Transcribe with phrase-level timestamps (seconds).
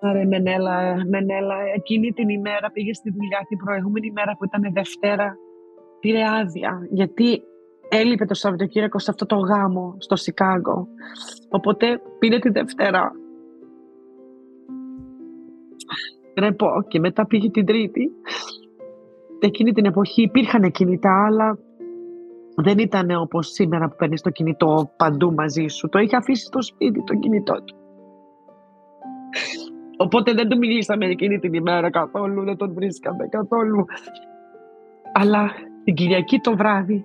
[0.00, 5.36] Άρε Μενέλα, Μενέλα, εκείνη την ημέρα πήγε στη δουλειά, την προηγούμενη ημέρα που ήταν Δευτέρα,
[6.00, 7.42] πήρε άδεια, γιατί
[7.88, 10.88] έλειπε το Σαββατοκύριακο σε αυτό το γάμο στο Σικάγκο.
[11.48, 13.12] Οπότε πήρε τη Δευτέρα.
[16.38, 18.10] Ρεπό και μετά πήγε την Τρίτη.
[19.38, 21.58] Εκείνη την εποχή υπήρχαν κινητά, αλλά
[22.54, 25.88] δεν ήταν όπως σήμερα που παίρνεις το κινητό παντού μαζί σου.
[25.88, 27.74] Το είχε αφήσει στο σπίτι το κινητό του.
[30.04, 33.84] Οπότε δεν του μιλήσαμε εκείνη την ημέρα καθόλου, δεν τον βρίσκαμε καθόλου.
[35.12, 35.50] Αλλά
[35.84, 37.04] την Κυριακή το βράδυ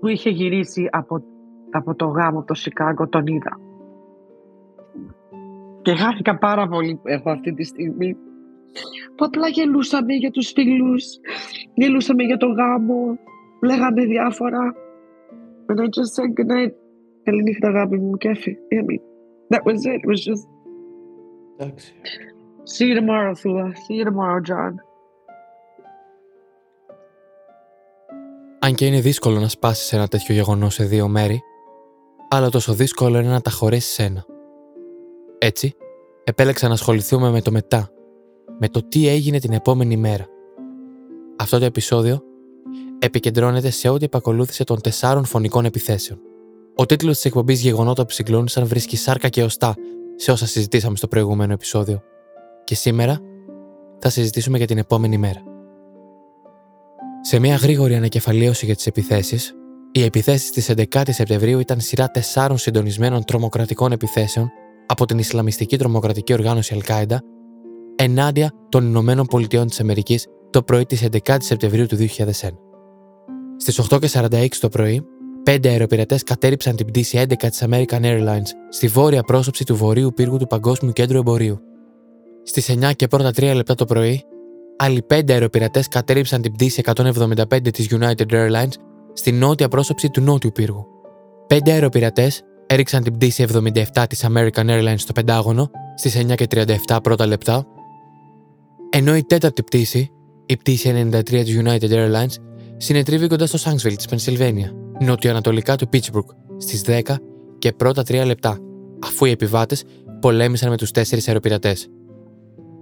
[0.00, 1.22] που είχε γυρίσει από,
[1.70, 3.60] από το γάμο από το Σικάγκο τον είδα.
[5.82, 8.16] Και χάθηκα πάρα πολύ εγώ αυτή τη στιγμή
[9.16, 11.04] που απλά γελούσαμε για τους φίλους,
[11.74, 13.18] γελούσαμε για το γάμο,
[13.62, 14.74] λέγαμε διάφορα.
[15.66, 16.74] And I just said good night.
[17.22, 18.56] Καλή νύχτα αγάπη μου και έφυγε.
[19.52, 20.00] That was it.
[20.00, 20.59] It was just...
[21.60, 21.92] Εντάξει.
[22.78, 23.66] See you tomorrow, Thula.
[23.84, 24.74] See you tomorrow, John.
[28.58, 31.40] Αν και είναι δύσκολο να σπάσεις ένα τέτοιο γεγονός σε δύο μέρη,
[32.28, 34.24] αλλά τόσο δύσκολο είναι να τα χωρέσεις ένα.
[35.38, 35.74] Έτσι,
[36.24, 37.90] επέλεξα να ασχοληθούμε με το μετά,
[38.58, 40.26] με το τι έγινε την επόμενη μέρα.
[41.36, 42.22] Αυτό το επεισόδιο
[42.98, 46.20] επικεντρώνεται σε ό,τι επακολούθησε των τεσσάρων φωνικών επιθέσεων.
[46.74, 49.74] Ο τίτλος της εκπομπής Γεγονότα που συγκλώνησαν βρίσκει σάρκα και οστά
[50.22, 52.02] σε όσα συζητήσαμε στο προηγούμενο επεισόδιο.
[52.64, 53.20] Και σήμερα
[53.98, 55.42] θα συζητήσουμε για την επόμενη μέρα.
[57.20, 59.54] Σε μια γρήγορη ανακεφαλαίωση για τις επιθέσεις,
[59.92, 64.50] οι επιθέσεις της 11η Σεπτεμβρίου ήταν σειρά τεσσάρων συντονισμένων τρομοκρατικών επιθέσεων
[64.86, 67.16] από την Ισλαμιστική τρομοκρατική οργάνωση Al-Qaeda
[67.96, 72.04] ενάντια των Ηνωμένων Πολιτειών της Αμερικής το πρωί της 11η Σεπτεμβρίου του 2001.
[73.56, 75.06] Στις 8.46 το πρωί,
[75.42, 80.36] πέντε αεροπειρατές κατέριψαν την πτήση 11 της American Airlines στη βόρεια πρόσωψη του βορείου πύργου
[80.36, 81.60] του Παγκόσμιου Κέντρου Εμπορίου.
[82.42, 84.24] Στις 9 και πρώτα 3 λεπτά το πρωί,
[84.76, 88.72] άλλοι πέντε αεροπειρατές κατέριψαν την πτήση 175 της United Airlines
[89.12, 90.86] στη νότια πρόσωψη του νότιου πύργου.
[91.46, 93.46] Πέντε αεροπειρατές έριξαν την πτήση
[93.94, 96.46] 77 της American Airlines στο Πεντάγωνο στις 9 και
[96.86, 97.66] 37 πρώτα λεπτά,
[98.90, 100.10] ενώ η τέταρτη πτήση,
[100.46, 102.34] η πτήση 93 της United Airlines,
[102.76, 107.16] συνετρίβει κοντά στο Σάνξβιλ της Πενσιλβένια, νοτιοανατολικά του Πίτσμπουργκ, στις 10
[107.58, 108.58] και πρώτα 3 λεπτά,
[109.06, 109.84] αφού οι επιβάτες
[110.20, 111.88] πολέμησαν με τους τέσσερις αεροπειρατές.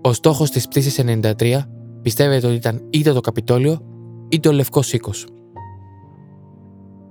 [0.03, 1.69] Ο στόχος της πτήσης 93
[2.03, 3.79] πιστεύετε ότι ήταν είτε το Καπιτόλιο
[4.29, 5.11] είτε ο Λευκός Οίκο.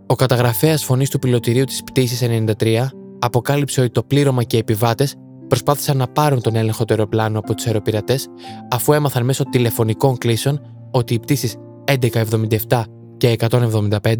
[0.08, 2.22] Ο καταγραφέας φωνής του πιλωτηρίου της πτήσης
[2.60, 2.88] 93
[3.20, 5.16] αποκάλυψε ότι το πλήρωμα και οι επιβάτες
[5.48, 8.28] προσπάθησαν να πάρουν τον έλεγχο του αεροπλάνου από τους αεροπειρατές,
[8.72, 11.56] αφού έμαθαν μέσω τηλεφωνικών κλήσεων ότι οι πτήσεις
[12.68, 12.84] 1177
[13.18, 14.16] και 175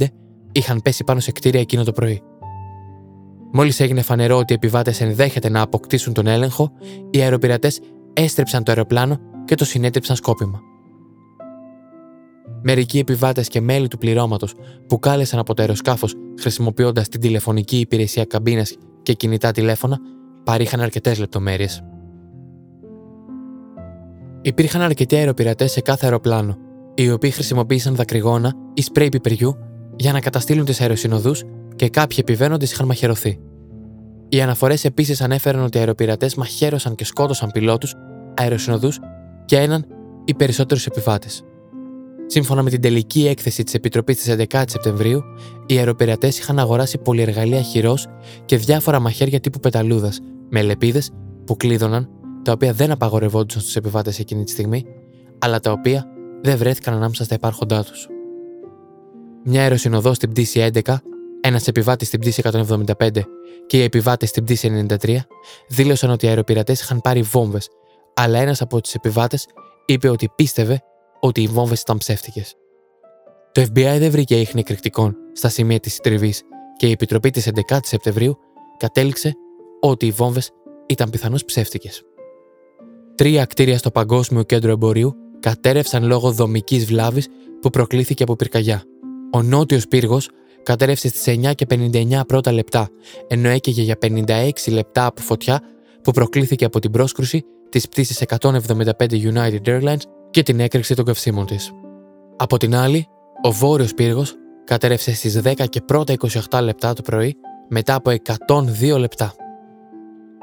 [0.52, 2.22] είχαν πέσει πάνω σε κτίρια εκείνο το πρωί.
[3.52, 6.72] Μόλις έγινε φανερό ότι οι επιβάτες ενδέχεται να αποκτήσουν τον έλεγχο,
[7.10, 7.80] οι αεροπειρατές
[8.14, 10.60] έστρεψαν το αεροπλάνο και το συνέτριψαν σκόπιμα.
[12.62, 14.54] Μερικοί επιβάτες και μέλη του πληρώματος
[14.88, 18.66] που κάλεσαν από το αεροσκάφος χρησιμοποιώντας την τηλεφωνική υπηρεσία καμπίνα
[19.04, 20.00] και κινητά τηλέφωνα
[20.44, 21.84] παρήχαν αρκετές λεπτομέρειες.
[24.42, 26.58] Υπήρχαν αρκετοί αεροπειρατές σε κάθε αεροπλάνο,
[26.96, 29.58] οι οποίοι χρησιμοποίησαν δακρυγόνα ή σπρέι πιπεριού
[29.98, 31.44] για να καταστήλουν τις αεροσυνοδούς
[31.76, 33.40] και κάποιοι επιβαίνοντες είχαν μαχαιρωθεί.
[34.30, 37.94] Οι αναφορές επίσης ανέφεραν ότι οι αεροπειρατές μαχαίρωσαν και σκότωσαν πιλότους,
[38.34, 39.00] αεροσυνοδούς
[39.46, 39.86] και έναν
[40.26, 41.44] ή περισσότερους επιβάτες.
[42.26, 45.22] Σύμφωνα με την τελική έκθεση της Επιτροπής της 11η Σεπτεμβρίου,
[45.66, 48.08] οι αεροπειρατές είχαν αγοράσει πολυεργαλεία χειρός
[48.46, 50.20] και διάφορα μαχαίρια τύπου πεταλούδας,
[50.50, 51.12] με λεπίδες
[51.46, 52.10] που κλείδωναν,
[52.44, 54.86] τα οποία δεν απαγορευόντουσαν στους επιβάτες εκείνη τη στιγμή,
[55.40, 56.06] αλλά τα οποία
[56.42, 58.08] δεν βρέθηκαν ανάμεσα στα υπάρχοντά τους.
[59.50, 60.96] Μια αεροσυνοδό στην πτήση 11,
[61.42, 63.10] ένας επιβάτης στην πτήση 175
[63.68, 65.18] και οι επιβάτες στην πτήση 93
[65.68, 67.70] δήλωσαν ότι οι αεροπειρατές είχαν πάρει βόμβες,
[68.14, 69.46] αλλά ένας από τους επιβάτες
[69.86, 70.84] είπε ότι πίστευε
[71.20, 72.56] ότι οι βόμβες ήταν ψεύτικες.
[73.52, 76.42] Το FBI δεν βρήκε ίχνη εκρηκτικών στα σημεία της συντριβής
[76.78, 78.38] και η Επιτροπή της 11η Σεπτεμβρίου
[78.78, 79.34] κατέληξε
[79.80, 80.52] ότι οι βόμβες
[80.86, 82.04] ήταν πιθανώς ψεύτικες.
[83.16, 87.28] Τρία κτίρια στο Παγκόσμιο Κέντρο Εμπορίου κατέρευσαν λόγω δομικής βλάβης
[87.62, 88.84] που προκλήθηκε από πυρκαγιά.
[89.38, 90.30] Ο νότιος πύργος
[90.64, 92.90] κατέρευσε στις 9 και 59 πρώτα λεπτά,
[93.28, 95.62] ενώ έκαιγε για 56 λεπτά από φωτιά
[96.04, 101.46] που προκλήθηκε από την πρόσκρουση της πτήσης 175 United Airlines και την έκρηξη των καυσίμων
[101.46, 101.72] της.
[102.38, 103.08] Από την άλλη,
[103.42, 106.14] ο βόρειος πύργος κατέρευσε στις 10 και πρώτα
[106.50, 107.36] 28 λεπτά το πρωί
[107.70, 109.34] μετά από 102 λεπτά.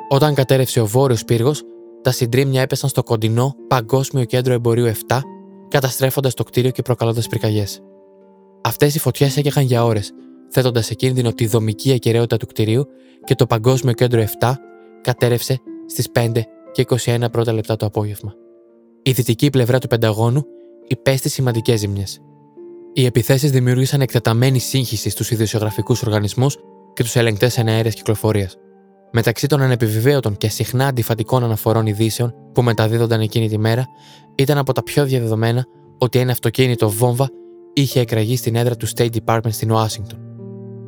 [0.09, 1.63] Όταν κατέρευσε ο βόρειος πύργος,
[2.03, 5.21] τα συντρίμια έπεσαν στο κοντινό Παγκόσμιο Κέντρο Εμπορίου 7,
[5.69, 7.83] καταστρέφοντας το κτίριο και προκαλώντας πυρκαγιές.
[8.67, 10.13] Αυτές οι φωτιές έκαιγαν για ώρες,
[10.49, 12.87] θέτοντας σε κίνδυνο τη δομική ακαιρεότητα του κτηρίου
[13.25, 14.55] και το Παγκόσμιο Κέντρο 7
[15.01, 18.35] κατέρευσε στις 5 και 21 πρώτα λεπτά το απόγευμα.
[19.03, 20.45] Η δυτική πλευρά του Πενταγώνου
[20.87, 22.21] υπέστη σημαντικές ζημιές.
[22.93, 26.57] Οι επιθέσεις δημιούργησαν εκτεταμένη σύγχυση στους ιδιοσιογραφικούς οργανισμούς
[26.93, 28.57] και τους ελεγκτές εναέρειας κυκλοφορίας.
[29.13, 33.87] Μεταξύ των ανεπιβεβαίωτων και συχνά αντιφατικών αναφορών ειδήσεων που μεταδίδονταν εκείνη τη μέρα,
[34.35, 35.67] ήταν από τα πιο διαδεδομένα
[35.99, 37.31] ότι ένα αυτοκίνητο βόμβα
[37.75, 40.19] είχε εκραγεί στην έδρα του State Department στην Ουάσιγκτον.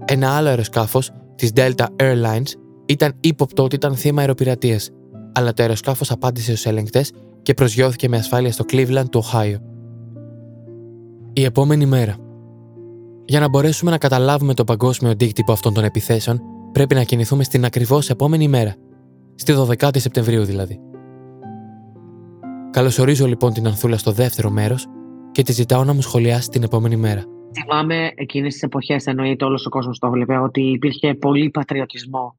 [0.04, 2.50] Ένα άλλο αεροσκάφος της Delta Airlines
[2.86, 4.90] ήταν ύποπτο ότι ήταν θύμα αεροπειρατείας,
[5.32, 7.12] αλλά το αεροσκάφος απάντησε στους ελεγκτές
[7.42, 9.56] και προσγειώθηκε με ασφάλεια στο Cleveland του Ohio.
[11.32, 12.16] Η επόμενη μέρα.
[13.24, 16.40] Για να μπορέσουμε να καταλάβουμε το παγκόσμιο αντίκτυπο αυτών των επιθέσεων,
[16.72, 18.74] πρέπει να κινηθούμε στην ακριβώς επόμενη μέρα.
[19.34, 20.80] Στη 12η Σεπτεμβρίου δηλαδή.
[22.70, 24.86] Καλωσορίζω λοιπόν την Ανθούλα στο δεύτερο μέρος
[25.36, 27.24] και τη ζητάω να μου σχολιάσει την επόμενη μέρα.
[27.54, 32.38] Θυμάμαι εκείνες τις εποχές, εννοείται όλος ο κόσμος το βλέπει, ότι υπήρχε πολύ πατριωτισμό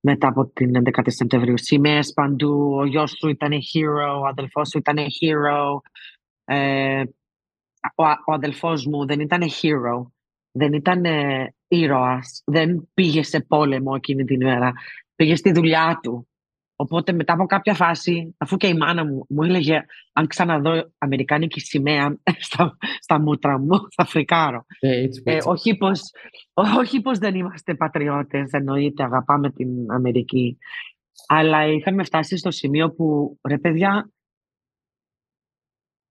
[0.00, 1.58] μετά από την 11η Σεπτεμβρίου.
[1.58, 5.78] Σημαίες παντού, ο γιος σου ήταν hero, ο αδελφός σου ήταν hero.
[6.44, 7.02] Ε,
[7.94, 10.10] ο, ο αδελφός μου δεν ήταν hero,
[10.52, 14.72] δεν ήταν ε, ήρωας, δεν πήγε σε πόλεμο εκείνη την ημέρα.
[15.14, 16.28] Πήγε στη δουλειά του.
[16.82, 21.60] Οπότε μετά από κάποια φάση, αφού και η μάνα μου μου έλεγε αν ξαναδώ αμερικάνικη
[21.60, 24.64] σημαία στα, στα μούτρα μου, θα φρικάρω.
[24.80, 26.00] Ε, Ε, όχι, πως,
[26.54, 30.58] όχι πως δεν είμαστε πατριώτες, εννοείται αγαπάμε την Αμερική.
[31.26, 34.10] Αλλά είχαμε φτάσει στο σημείο που, ρε παιδιά,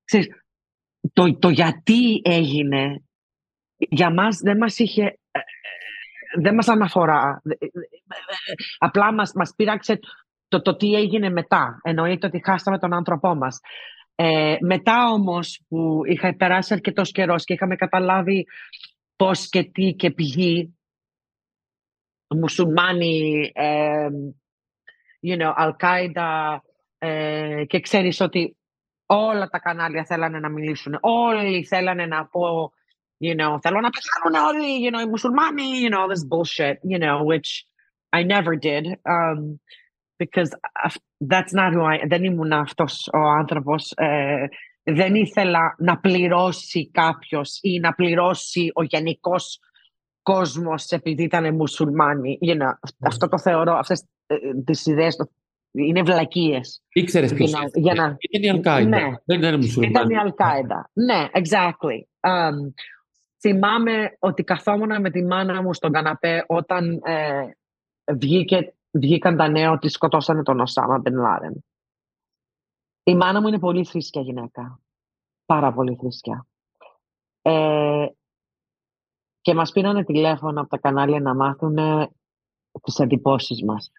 [0.04, 0.28] ξέρεις,
[1.14, 3.04] το, το γιατί έγινε,
[3.78, 7.42] για μας δεν μας είχε, ε, ε, δεν μας αναφορά.
[7.44, 7.68] Ε,
[8.78, 10.00] Απλά μας, μας πείραξε
[10.52, 11.80] το, το τι έγινε μετά.
[11.84, 13.60] Εννοείται ότι χάσαμε τον άνθρωπό μας.
[14.16, 18.48] Ε, μετά όμως που είχα περάσει αρκετός καιρός και είχαμε καταλάβει
[19.16, 20.78] πώς και τι και πηγή
[22.36, 24.08] μουσουλμάνοι, ε,
[25.28, 26.58] you know, Al-Qaeda
[26.98, 28.58] ε, και ξέρεις ότι
[29.06, 30.98] όλα τα κανάλια θέλανε να μιλήσουν.
[31.02, 32.72] Όλοι θέλανε να πω,
[33.20, 37.00] you know, θέλω να πεθάνουν όλοι, you know, οι μουσουλμάνοι, you know, this bullshit, you
[37.00, 37.66] know, which
[38.10, 38.86] I never did.
[39.06, 39.60] Um,
[40.24, 40.50] because
[41.32, 42.08] that's not who I...
[42.08, 43.92] Δεν ήμουν αυτός ο άνθρωπος.
[43.96, 44.46] Ε,
[44.84, 49.60] δεν ήθελα να πληρώσει κάποιος ή να πληρώσει ο γενικός
[50.22, 52.38] κόσμος επειδή ήταν μουσουλμάνοι.
[52.42, 54.36] You know, Αυτό το θεωρώ, αυτές ε,
[54.66, 55.18] τις ιδέες
[55.72, 56.82] είναι βλακίες.
[56.94, 59.00] Ήξερες ποιος Για να- για να- Ήταν η Αλκάιντα.
[59.00, 59.12] Ναι.
[59.26, 59.92] Δεν ήταν μουσουλμάνοι.
[59.92, 60.90] Ήταν η Αλκάιδα.
[60.94, 62.00] Ναι, exactly.
[62.30, 62.72] Um,
[63.40, 67.42] θυμάμαι ότι καθόμουν με τη μάνα μου στον καναπέ όταν ε,
[68.14, 71.66] βγήκε, βγήκαν τα νέα ότι σκοτώσανε τον Οσάμα Μπεν Λάρεν.
[73.04, 74.80] Η μάνα μου είναι πολύ θρήσκια γυναίκα.
[75.46, 76.48] Πάρα πολύ θρήσκια.
[77.42, 78.08] Ε,
[79.42, 81.78] και μας πήρανε τηλέφωνο από τα κανάλια να μάθουν
[82.82, 83.92] τις εντυπώσεις μας.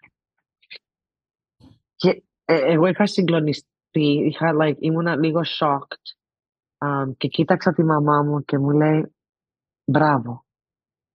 [1.95, 6.15] Και ε, εγώ είχα συγκλονιστεί, είχα, like, ήμουνα λίγο shocked.
[6.77, 9.15] Um, και κοίταξα τη μαμά μου και μου λέει,
[9.85, 10.45] μπράβο,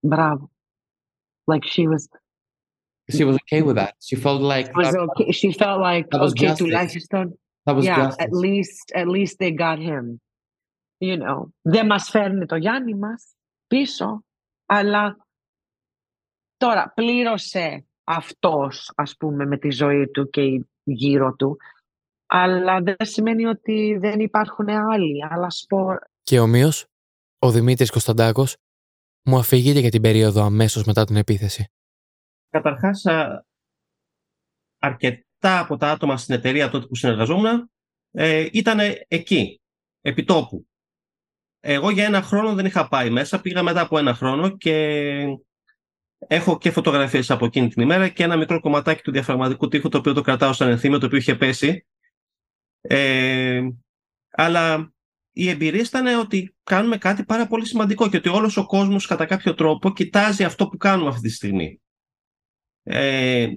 [0.01, 0.51] μπράβο.
[1.45, 2.19] Like she was,
[3.17, 3.95] She was okay with that.
[4.09, 5.31] She felt like was that, okay.
[5.33, 6.59] She felt like, that was okay, justice.
[6.59, 8.25] τουλάχιστον, that was yeah, justice.
[8.25, 10.21] at least, at least they got him.
[10.99, 13.25] You know, δεν μας φέρνει το Γιάννη μας
[13.67, 14.25] πίσω,
[14.67, 15.27] αλλά
[16.57, 21.57] τώρα πλήρωσε αυτός, ας πούμε, με τη ζωή του και γύρω του,
[22.27, 25.99] αλλά δεν σημαίνει ότι δεν υπάρχουν άλλοι, άλλα σπορ.
[26.23, 26.71] Και ομοίω,
[27.39, 28.57] ο Δημήτρης Κωνσταντάκος
[29.25, 31.71] μου αφηγείται για την περίοδο αμέσως μετά την επίθεση.
[32.51, 33.45] Καταρχάς, α,
[34.79, 37.71] αρκετά από τα άτομα στην εταιρεία τότε που συνεργαζόμουν
[38.11, 38.79] ε, ήταν
[39.09, 39.61] εκεί,
[40.01, 40.67] επί τόπου.
[41.61, 45.39] Εγώ για ένα χρόνο δεν είχα πάει μέσα, πήγα μετά από ένα χρόνο και
[46.19, 49.99] έχω και φωτογραφίες από εκείνη την ημέρα και ένα μικρό κομματάκι του διαφραγματικού τείχου το
[49.99, 51.87] οποίο το κρατάω σαν ενθύμιο, το οποίο είχε πέσει.
[52.81, 53.69] Ε,
[54.31, 54.93] αλλά
[55.33, 59.27] η εμπειρία ήταν ότι κάνουμε κάτι πάρα πολύ σημαντικό και ότι όλος ο κόσμος κατά
[59.27, 61.81] κάποιο τρόπο κοιτάζει αυτό που κάνουμε αυτή τη στιγμή.
[62.91, 63.49] Ε,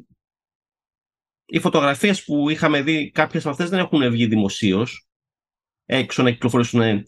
[1.46, 5.08] οι φωτογραφίες που είχαμε δει, κάποιες από αυτές δεν έχουν βγει δημοσίως,
[5.86, 7.08] έξω να κυκλοφορήσουν,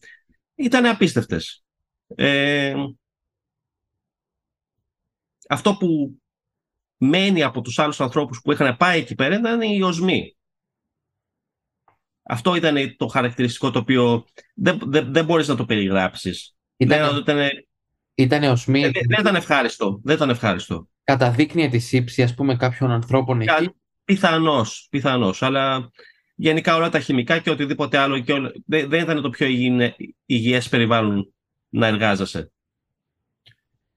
[0.56, 1.63] ήταν απίστευτες.
[2.15, 2.75] Ε,
[5.50, 6.22] αυτό που
[6.98, 10.38] μένει από τους άλλους ανθρώπους που είχαν πάει εκεί πέρα ήταν οι οσμοί.
[12.24, 14.25] Αυτό ήταν το χαρακτηριστικό το οποίο
[14.56, 16.56] δεν, δεν, δεν μπορείς να το περιγράψεις.
[16.77, 17.50] Ήταν, Δεν, ήταν,
[18.15, 18.82] ήταν οσμή.
[18.82, 20.00] δεν, δεν ήταν ευχάριστο.
[20.03, 20.88] Δεν ήταν ευχάριστο.
[21.03, 23.74] Καταδείκνυε τη σύψη, ας πούμε, κάποιων ανθρώπων εκεί; Κα-
[24.05, 25.41] Πιθανώς, πιθανώς.
[25.43, 25.91] Αλλά
[26.36, 29.95] γενικά όλα τα χημικά και οτιδήποτε άλλο και όλα, δεν, δεν ήταν το πιο υγιεινε-
[30.25, 31.33] υγιές περιβάλλον
[31.69, 32.51] να εργάζεσαι.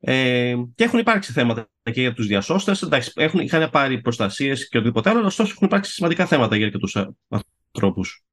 [0.00, 2.82] Ε, και έχουν υπάρξει θέματα και για τους διασώστες.
[2.82, 6.96] Εντάξει, έχουν, είχαν πάρει προστασίες και οτιδήποτε άλλο, ωστόσο έχουν υπάρξει σημαντικά θέματα για τους
[7.72, 8.24] ανθρώπους.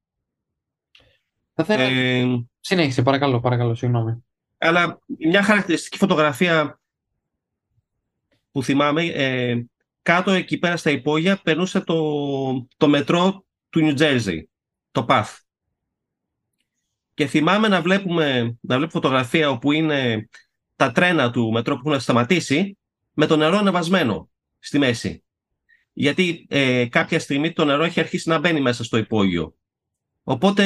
[1.54, 1.82] Θα θέλω...
[1.82, 4.24] Ε, Συνέχισε, παρακαλώ, παρακαλώ, συγγνώμη.
[4.58, 6.80] Αλλά μια χαρακτηριστική φωτογραφία
[8.54, 9.64] που θυμάμαι, ε,
[10.02, 11.96] κάτω εκεί πέρα στα υπόγεια περνούσε το,
[12.76, 14.42] το μετρό του New Jersey,
[14.90, 15.36] το PATH.
[17.14, 20.28] Και θυμάμαι να βλέπουμε, να βλέπω φωτογραφία όπου είναι
[20.76, 22.78] τα τρένα του μετρό που έχουν σταματήσει
[23.12, 25.24] με το νερό ανεβασμένο στη μέση.
[25.92, 29.54] Γιατί ε, κάποια στιγμή το νερό έχει αρχίσει να μπαίνει μέσα στο υπόγειο.
[30.22, 30.64] Οπότε,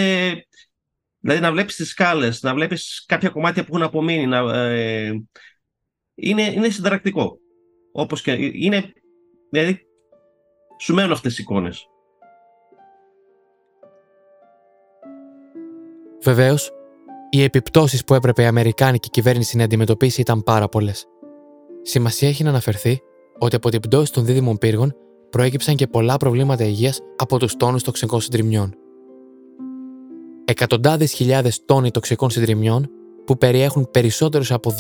[1.19, 5.23] δηλαδή να βλέπεις τις σκάλες, να βλέπεις κάποια κομμάτια που έχουν απομείνει, να, ε,
[6.15, 7.39] είναι, είναι συνταρακτικό.
[7.93, 8.93] Όπως και είναι,
[9.51, 9.81] δηλαδή,
[10.81, 11.87] σου μένουν αυτές οι εικόνες.
[16.23, 16.71] Βεβαίως,
[17.31, 21.07] οι επιπτώσεις που έπρεπε η Αμερικάνικη κυβέρνηση να αντιμετωπίσει ήταν πάρα πολλές.
[21.83, 23.01] Σημασία έχει να αναφερθεί
[23.39, 24.95] ότι από την πτώση των δίδυμων πύργων
[25.31, 28.75] προέκυψαν και πολλά προβλήματα υγείας από τους τόνους τοξικών συντριμιών.
[30.45, 32.91] Εκατοντάδες χιλιάδες τόνοι τοξικών συντριμιών,
[33.29, 34.75] που περιέχουν περισσότερους από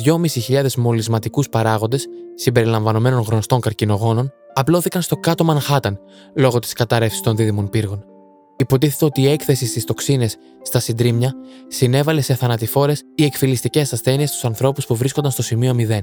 [0.48, 6.00] 2.500 μολυσματικούς παράγοντες συμπεριλαμβανομένων γνωστών καρκινογόνων, απλώθηκαν στο κάτω Μανχάταν
[6.34, 8.04] λόγω της κατάρρευσης των δίδυμων πύργων.
[8.56, 11.34] Υποτίθεται ότι η έκθεση στις τοξίνες στα συντρίμια
[11.66, 16.00] συνέβαλε σε θανατηφόρες ή εκφυλιστικές ασθένειες στους ανθρώπους που βρίσκονταν στο σημείο 0.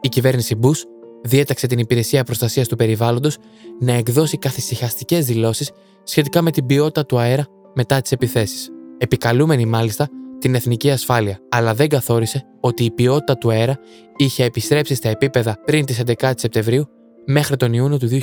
[0.00, 0.84] Η κυβέρνηση Μπούς
[1.22, 3.36] διέταξε την Υπηρεσία Προστασίας του Περιβάλλοντος
[3.80, 5.70] να εκδώσει καθησυχαστικές δηλώσεις
[6.04, 11.74] σχετικά με την ποιότητα του αέρα μετά τις επιθέσεις, επικαλούμενη μάλιστα την εθνική ασφάλεια, αλλά
[11.74, 13.78] δεν καθόρισε ότι η ποιότητα του αέρα
[14.16, 16.84] είχε επιστρέψει στα επίπεδα πριν τις 11 Σεπτεμβρίου
[17.26, 18.18] μέχρι τον Ιούνιο του 2002.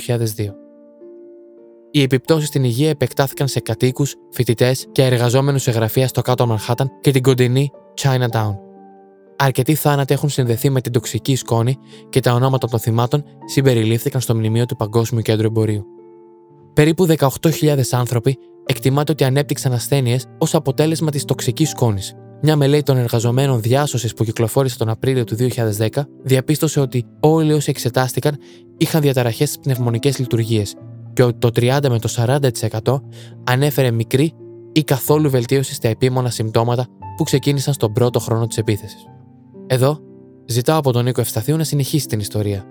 [1.90, 6.90] Οι επιπτώσεις στην υγεία επεκτάθηκαν σε κατοίκους, φοιτητές και εργαζόμενους σε γραφεία στο κάτω Μανχάταν
[7.00, 7.70] και την κοντινή
[8.02, 8.56] Chinatown.
[9.36, 11.76] Αρκετοί θάνατοι έχουν συνδεθεί με την τοξική σκόνη
[12.08, 15.84] και τα ονόματα των θυμάτων συμπεριλήφθηκαν στο μνημείο του Παγκόσμιου Κέντρου Εμπορίου.
[16.74, 22.14] Περίπου 18.000 άνθρωποι εκτιμάται ότι ανέπτυξαν ασθένειε ως αποτέλεσμα της τοξικής σκόνης.
[22.42, 25.88] Μια μελέτη των εργαζομένων διάσωσης που κυκλοφόρησε τον Απρίλιο του 2010
[26.22, 28.36] διαπίστωσε ότι όλοι όσοι εξετάστηκαν
[28.76, 30.74] είχαν διαταραχές στις πνευμονικές λειτουργίες
[31.12, 33.00] και ότι το 30 με το 40%
[33.44, 34.32] ανέφερε μικρή
[34.72, 39.06] ή καθόλου βελτίωση στα επίμονα συμπτώματα που ξεκίνησαν στον πρώτο χρόνο της επίθεσης.
[39.66, 39.98] Εδώ,
[40.46, 42.64] ζητάω από τον Νίκο Ευσταθίου να συνεχίσει την ιστορία.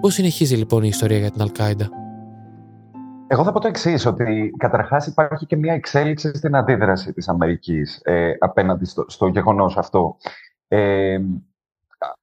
[0.00, 1.88] Πώς συνεχίζει λοιπόν η ιστορία για την Αλκάιντα;
[3.32, 8.00] Εγώ θα πω το εξής, ότι καταρχάς υπάρχει και μια εξέλιξη στην αντίδραση της Αμερικής
[8.04, 10.16] ε, απέναντι στο, στο γεγονός αυτό.
[10.68, 11.20] Ε,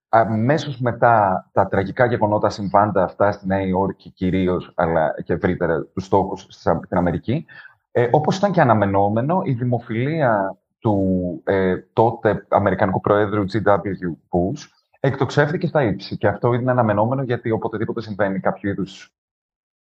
[0.10, 6.06] Αμέσως μετά τα τραγικά γεγονότα συμβάντα αυτά στη Νέα Υόρκη κυρίως, αλλά και ευρύτερα τους
[6.06, 7.46] στόχους στην Αμερική,
[7.92, 14.08] ε, όπως ήταν και αναμενόμενο, η δημοφιλία του ε, τότε Αμερικανικού Προέδρου G.W.
[14.30, 14.62] Bush
[15.00, 16.18] εκτοξεύτηκε στα ύψη.
[16.18, 19.17] Και αυτό είναι αναμενόμενο γιατί οποτεδήποτε συμβαίνει κάποιο είδους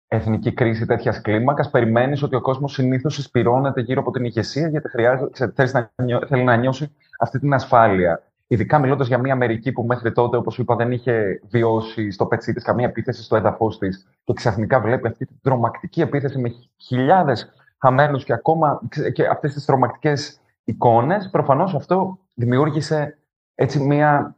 [0.09, 4.89] εθνική κρίση τέτοιας κλίμακας, περιμένεις ότι ο κόσμος συνήθως εισπυρώνεται γύρω από την ηγεσία γιατί
[4.89, 8.23] χρειάζεται, θέλεις να νιώσει αυτή την ασφάλεια.
[8.47, 12.53] Ειδικά μιλώντας για μια Αμερική που μέχρι τότε, όπως είπα, δεν είχε βιώσει στο πετσί
[12.53, 17.53] της καμία επίθεση στο έδαφος της και ξαφνικά βλέπει αυτή την τρομακτική επίθεση με χιλιάδες
[17.79, 18.81] χαμένους και ακόμα
[19.13, 23.19] και αυτές τις τρομακτικές εικόνες, προφανώς αυτό δημιούργησε
[23.55, 24.37] έτσι μια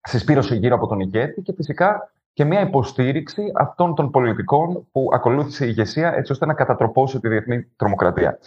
[0.00, 5.64] συσπήρωση γύρω από τον ηγέτη και φυσικά και μια υποστήριξη αυτών των πολιτικών που ακολούθησε
[5.64, 8.38] η ηγεσία έτσι ώστε να κατατροπώσει τη διεθνή τρομοκρατία.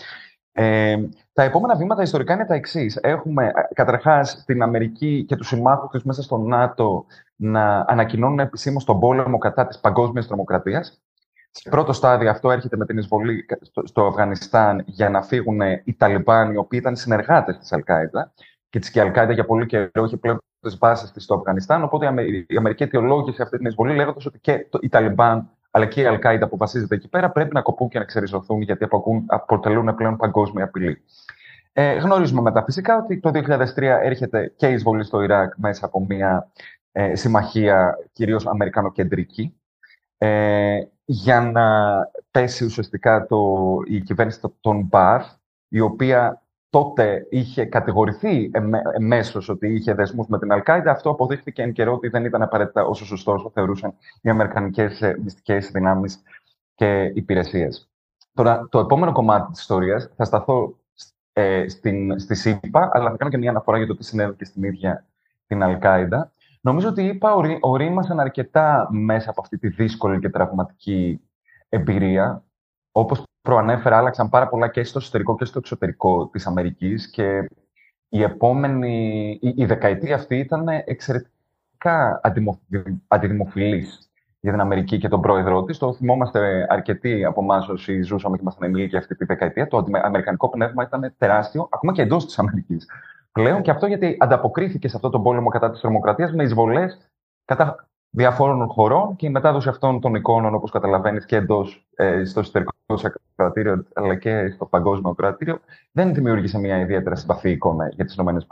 [0.55, 0.97] Ε,
[1.33, 2.99] τα επόμενα βήματα ιστορικά είναι τα εξής.
[3.01, 8.99] Έχουμε καταρχάς την Αμερική και τους συμμάχους της μέσα στο ΝΑΤΟ να ανακοινώνουν επισήμως τον
[8.99, 11.01] πόλεμο κατά της παγκόσμιας τρομοκρατίας.
[11.51, 13.45] Σε πρώτο στάδιο αυτό έρχεται με την εισβολή
[13.83, 18.33] στο Αφγανιστάν για να φύγουν οι Ταλιμπάν, οι οποίοι ήταν συνεργάτες της Αλκάιδα.
[18.69, 21.83] Και της και Αλκάιδα για πολύ καιρό είχε πλέον τις βάσεις της στο Αφγανιστάν.
[21.83, 22.05] Οπότε
[22.47, 26.47] η Αμερική αιτιολόγησε αυτή την εισβολή λέγοντας ότι και οι Ταλιμπάν αλλά και η Αλκάιδα
[26.47, 28.87] που βασίζεται εκεί πέρα πρέπει να κοπούν και να ξεριζωθούν γιατί
[29.27, 31.03] αποτελούν πλέον παγκόσμια απειλή.
[31.73, 36.05] Ε, γνωρίζουμε μετά φυσικά ότι το 2003 έρχεται και η εισβολή στο Ιράκ μέσα από
[36.07, 36.51] μια
[36.91, 39.55] ε, συμμαχία κυρίως αμερικανοκεντρική
[40.17, 41.95] ε, για να
[42.31, 43.55] πέσει ουσιαστικά το,
[43.87, 45.21] η κυβέρνηση των Μπαρ,
[45.67, 46.42] η οποία
[46.73, 48.51] τότε είχε κατηγορηθεί
[48.97, 50.91] εμέσως ότι είχε δεσμούς με την Αλκάιδα.
[50.91, 55.17] Αυτό αποδείχθηκε εν καιρό ότι δεν ήταν απαραίτητα όσο σωστός όσο θεωρούσαν οι αμερικανικές ε,
[55.23, 56.21] μυστικές δυνάμεις
[56.75, 57.89] και υπηρεσίες.
[58.33, 60.77] Τώρα, το επόμενο κομμάτι της ιστορίας θα σταθώ
[61.33, 64.45] ε, στην, στη ΣΥΠΑ, αλλά θα κάνω και μια αναφορά για το τι συνέβη και
[64.45, 65.05] στην ίδια
[65.47, 66.31] την Αλκάιδα.
[66.61, 71.21] Νομίζω ότι είπα ορίμασαν αρκετά μέσα από αυτή τη δύσκολη και τραυματική
[71.69, 72.43] εμπειρία.
[72.91, 77.49] Όπως προανέφερα, άλλαξαν πάρα πολλά και στο εσωτερικό και στο εξωτερικό της Αμερικής και
[78.09, 81.31] η επόμενη, η, η δεκαετία αυτή ήταν εξαιρετικά
[81.83, 82.21] εξαιρετικά
[83.07, 85.77] αντιδημοφιλής για την Αμερική και τον πρόεδρό της.
[85.77, 89.67] Το θυμόμαστε αρκετοί από εμάς όσοι ζούσαμε και ήμασταν ενήλικοι αυτή τη δεκαετία.
[89.67, 92.89] Το αμερικανικό πνεύμα ήταν τεράστιο, ακόμα και εντός της Αμερικής
[93.31, 93.61] πλέον.
[93.61, 97.11] Και αυτό γιατί ανταποκρίθηκε σε αυτό τον πόλεμο κατά της τρομοκρατίας με εισβολές
[97.45, 102.39] κατά διαφόρων χωρών και η μετάδοση αυτών των εικόνων, όπως καταλαβαίνεις, και εντός ε, στο
[102.39, 102.71] εσωτερικό
[103.35, 105.59] κρατήριο, αλλά και στο παγκόσμιο κρατήριο,
[105.91, 108.45] δεν δημιούργησε μια ιδιαίτερα συμπαθή εικόνα για τις ΗΠΑ.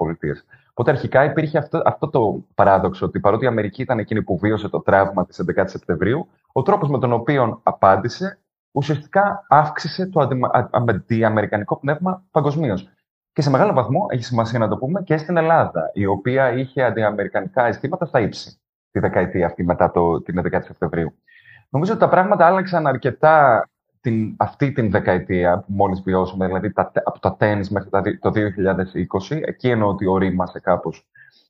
[0.69, 4.69] Οπότε αρχικά υπήρχε αυτό, αυτό το παράδοξο ότι παρότι η Αμερική ήταν εκείνη που βίωσε
[4.69, 8.39] το τραύμα της 11η Σεπτεμβρίου, ο τρόπος με τον οποίο απάντησε
[8.71, 10.29] ουσιαστικά αύξησε το
[10.71, 12.89] αντιαμερικανικό πνεύμα παγκοσμίως.
[13.33, 16.83] Και σε μεγάλο βαθμό έχει σημασία να το πούμε και στην Ελλάδα, η οποία είχε
[16.83, 18.60] αντιαμερικανικά αισθήματα στα ύψη
[18.91, 21.13] τη δεκαετία αυτή μετά το, την 11η Σεπτεμβρίου.
[21.69, 23.69] Νομίζω ότι τα πράγματα άλλαξαν αρκετά
[24.01, 28.31] την, αυτή την δεκαετία που μόλις βιώσαμε, δηλαδή τα, από τα τέννις μέχρι το
[29.29, 29.41] 2020.
[29.41, 31.07] Εκεί εννοώ ότι ορίμασε κάπως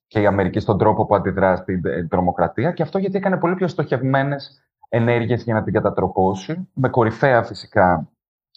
[0.07, 3.55] και η Αμερική στον τρόπο που αντιδρά στην ε, τρομοκρατία και αυτό γιατί έκανε πολύ
[3.55, 8.09] πιο στοχευμένες ενέργειες για να την κατατροπώσει, με κορυφαία φυσικά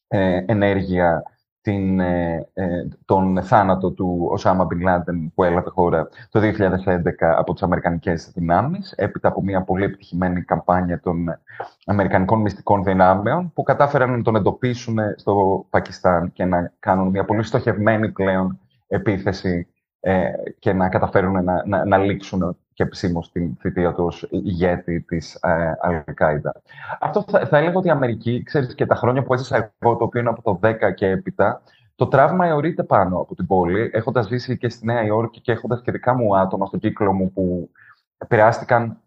[0.09, 1.23] ε, ενέργεια
[1.65, 7.53] την, ε, ε, τον θάνατο του Οσάμα Μπιν Λάντεν που έλαβε χώρα το 2011 από
[7.53, 11.39] τις Αμερικανικές δυνάμεις, έπειτα από μια πολύ επιτυχημένη καμπάνια των
[11.87, 17.43] Αμερικανικών μυστικών δυνάμεων που κατάφεραν να τον εντοπίσουν στο Πακιστάν και να κάνουν μια πολύ
[17.43, 19.67] στοχευμένη πλέον επίθεση
[20.01, 25.01] ε, και να καταφέρουν να, να, να λήξουν και επισήμω την θητεία τους ως ηγέτη
[25.01, 26.63] της ε, Αλκάιδα.
[27.01, 30.05] Αυτό θα, θα έλεγα ότι η Αμερική, ξέρεις και τα χρόνια που έζησα εγώ, το
[30.05, 31.63] οποίο είναι από το 10 και έπειτα,
[31.95, 35.83] το τραύμα αιωρείται πάνω από την πόλη, έχοντας ζήσει και στη Νέα Υόρκη και έχοντας
[35.83, 37.71] και δικά μου άτομα στον κύκλο μου που
[38.19, 38.99] επηρεάστηκαν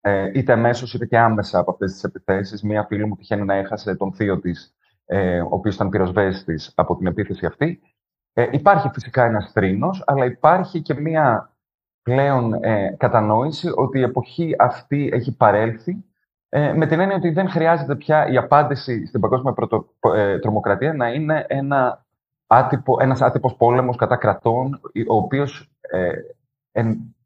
[0.00, 2.62] ε, είτε αμέσως είτε και άμεσα από αυτές τις επιθέσεις.
[2.62, 6.96] Μία φίλη μου τυχαίνει να έχασε τον θείο της, ε, ο οποίος ήταν πυροσβέστης από
[6.96, 7.80] την επίθεση αυτή.
[8.32, 11.51] Ε, υπάρχει φυσικά ένας θρήνος, αλλά υπάρχει και μία
[12.02, 16.04] πλέον ε, κατανόηση ότι η εποχή αυτή έχει παρέλθει
[16.48, 20.92] ε, με την έννοια ότι δεν χρειάζεται πια η απάντηση στην παγκόσμια πρωτο, ε, τρομοκρατία
[20.92, 22.04] να είναι ένα
[22.46, 26.12] άτυπο, ένας άτυπος πόλεμος κατά κρατών, ο οποίος ε,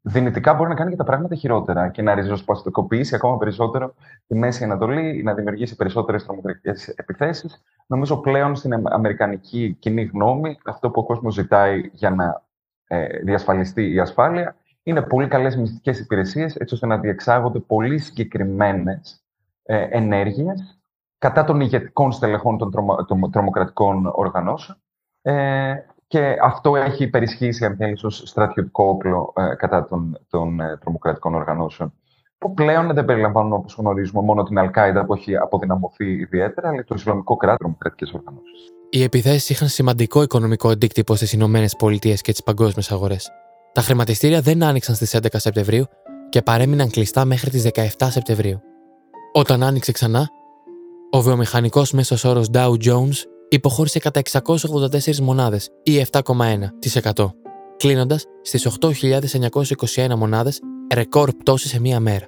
[0.01, 3.93] δυνητικά μπορεί να κάνει και τα πράγματα χειρότερα και να ριζοσπαστικοποιήσει ακόμα περισσότερο
[4.27, 7.63] τη Μέση Ανατολή, να δημιουργήσει περισσότερες τρομοκρατικές επιθέσεις.
[7.87, 12.43] Νομίζω πλέον στην αμερικανική κοινή γνώμη αυτό που ο κόσμος ζητάει για να
[12.87, 14.55] ε, διασφαλιστεί η ασφάλεια
[14.87, 19.23] είναι πολύ καλές μυστικές υπηρεσίες, έτσι ώστε να διεξάγονται πολύ συγκεκριμένες
[19.63, 20.79] ε, ενέργειες
[21.17, 22.71] κατά των ηγετικών στελεχών των,
[23.07, 24.77] των τρομοκρατικών οργανώσεων
[25.21, 25.73] ε,
[26.07, 31.33] και αυτό έχει υπερισχύσει, αν θέλεις, ως στρατιωτικό όπλο ε, κατά των, των ε, τρομοκρατικών
[31.35, 31.93] οργανώσεων
[32.37, 36.83] που πλέον δεν περιλαμβάνουν, όπως γνωρίζουμε, μόνο την Αλκάιδα που έχει αποδυναμωθεί ιδιαίτερα, αλλά και
[36.83, 38.71] το Ισλαμικό κράτος τρομοκρατικές οργανώσεις.
[38.89, 43.31] Οι επιθέσεις είχαν σημαντικό οικονομικό αντίκτυπο στις Ηνωμένες Πολιτείες και τις παγκόσμιες αγορές.
[43.77, 45.85] Τα χρηματιστήρια δεν άνοιξαν στις 11 Σεπτεμβρίου
[46.29, 48.59] και παρέμειναν κλειστά μέχρι τις 17 Σεπτεμβρίου.
[49.33, 50.29] Όταν άνοιξε ξανά,
[51.11, 53.15] ο βιομηχανικός μέσος όρος Dow Jones
[53.49, 57.33] υποχώρησε κατά 684 μονάδες ή 7,1%,
[57.77, 60.59] κλείνοντας στις 8.921 μονάδες,
[60.93, 62.25] ρεκόρ πτώσης σε μία μέρα.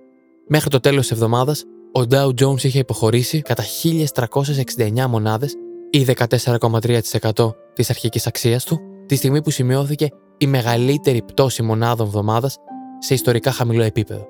[0.48, 5.54] Μέχρι το τέλος της εβδομάδας, ο Dow Jones είχε υποχωρήσει κατά 1.369 μονάδες
[5.90, 10.10] ή 14,3% της αρχικής αξίας του, τη στιγμή που σημειώθηκε
[10.42, 12.58] η μεγαλύτερη πτώση μονάδων εβδομάδας
[13.00, 14.28] σε ιστορικά χαμηλό επίπεδο.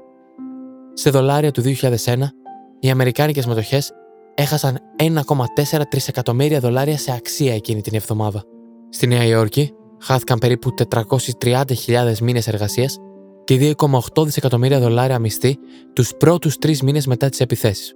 [0.94, 2.32] Σε δολάρια του 2001,
[2.80, 3.92] οι αμερικάνικες μετοχές
[4.36, 8.44] έχασαν 1,4 τρισεκατομμύρια δολάρια σε αξία εκείνη την εβδομάδα.
[8.90, 10.74] Στη Νέα Υόρκη χάθηκαν περίπου
[11.40, 12.98] 430.000 μήνες εργασίας
[13.44, 13.76] και
[14.16, 15.58] 2,8 δισεκατομμύρια δολάρια μισθή
[15.94, 17.94] τους πρώτους τρεις μήνες μετά τις επιθέσεις.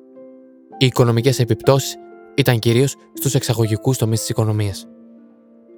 [0.78, 1.95] Οι οικονομικές επιπτώσεις
[2.36, 4.86] ήταν κυρίως στους εξαγωγικούς τομείς της οικονομίας.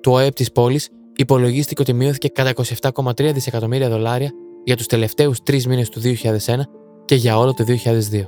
[0.02, 4.32] Το ΑΕΠ της πόλης υπολογίστηκε ότι μειώθηκε κατά 27,3 δισεκατομμύρια δολάρια
[4.64, 6.60] για τους τελευταίους τρεις μήνες του 2001
[7.06, 8.26] και για όλο το 2002.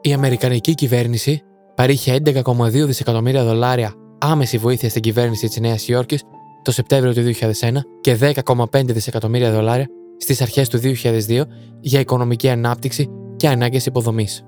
[0.00, 1.42] Η Αμερικανική κυβέρνηση
[1.74, 6.22] παρήχε 11,2 δισεκατομμύρια δολάρια άμεση βοήθεια στην κυβέρνηση της Νέας Υόρκης
[6.62, 11.42] το Σεπτέμβριο του 2001 και 10,5 δισεκατομμύρια δολάρια στις αρχές του 2002
[11.80, 14.44] για οικονομική ανάπτυξη και ανάγκες υποδομής.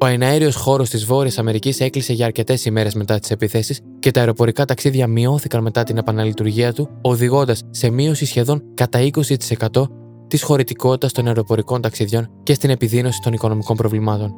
[0.00, 4.20] Ο εναέριο χώρος της Βόρειας Αμερικής έκλεισε για αρκετές ημέρες μετά τις επιθέσεις και τα
[4.20, 9.90] αεροπορικά ταξίδια μειώθηκαν μετά την επαναλειτουργία του, οδηγώντας σε μείωση σχεδόν κατά 20%
[10.28, 14.34] της χωρητικότητας των αεροπορικών ταξιδιών και στην επιδείνωση των οικονομικών προβλημάτων.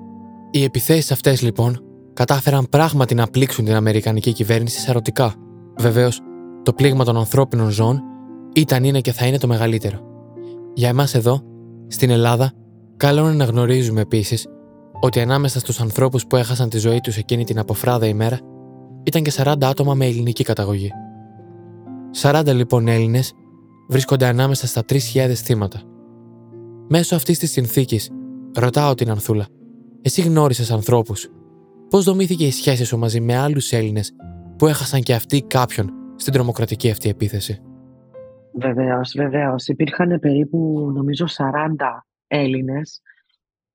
[0.50, 5.34] Οι επιθέσεις αυτές, λοιπόν, κατάφεραν πράγματι να πλήξουν την Αμερικανική κυβέρνηση σαρωτικά.
[5.78, 6.20] Βεβαίως,
[6.62, 8.02] το πλήγμα των ανθρώπινων ζώων
[8.54, 9.98] ήταν, είναι και θα είναι το μεγαλύτερο.
[10.74, 11.42] Για εμάς εδώ,
[11.86, 12.52] στην Ελλάδα,
[12.96, 14.46] καλό είναι να γνωρίζουμε επίσης
[15.00, 18.38] ότι ανάμεσα στους ανθρώπους που έχασαν τη ζωή τους εκείνη την αποφράδα ημέρα
[19.02, 20.90] ήταν και 40 άτομα με ελληνική καταγωγή.
[22.22, 23.32] 40 λοιπόν Έλληνες
[23.88, 24.98] βρίσκονται ανάμεσα στα 3.000
[25.34, 25.80] θύματα.
[26.88, 28.10] Μέσω αυτής της συνθήκης,
[28.54, 29.46] ρωτάω την Ανθούλα,
[30.02, 31.28] εσύ γνώρισες ανθρώπους;
[31.90, 34.12] Πώς δομήθηκε η σχέση σου μαζί με άλλους Έλληνες
[34.56, 37.60] που έχασαν και αυτοί κάποιον στην τρομοκρατική αυτή επίθεση;
[38.52, 39.66] Βεβαίως, βεβαίως.
[39.66, 43.00] Υπήρχαν περίπου, νομίζω, 40 Έλληνες.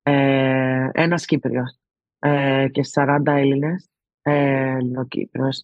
[0.08, 1.78] Ε, Ένας Κύπριος
[2.20, 3.90] ε, και 40 Έλληνες.
[4.22, 5.64] Ε, ο Κύπρος.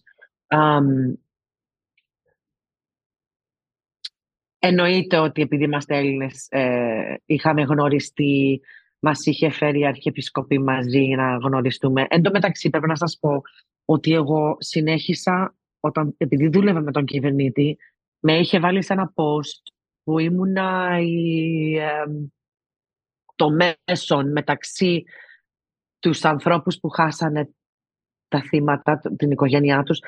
[4.58, 8.60] εννοείται ότι επειδή είμαστε Έλληνες ε, είχαμε γνωριστεί,
[8.98, 12.06] μας είχε φέρει η Αρχιεπισκοπή μαζί για να γνωριστούμε.
[12.08, 13.42] Εν τω μεταξύ πρέπει να σας πω
[13.84, 17.78] ότι εγώ συνέχισα, όταν, επειδή δούλευα με τον κυβερνήτη,
[18.18, 21.78] με είχε βάλει σε ένα post που ήμουνα η,
[23.42, 25.02] το μέσον μεταξύ
[25.98, 27.54] τους ανθρώπους που χάσανε
[28.28, 29.98] τα θύματα, την οικογένειά τους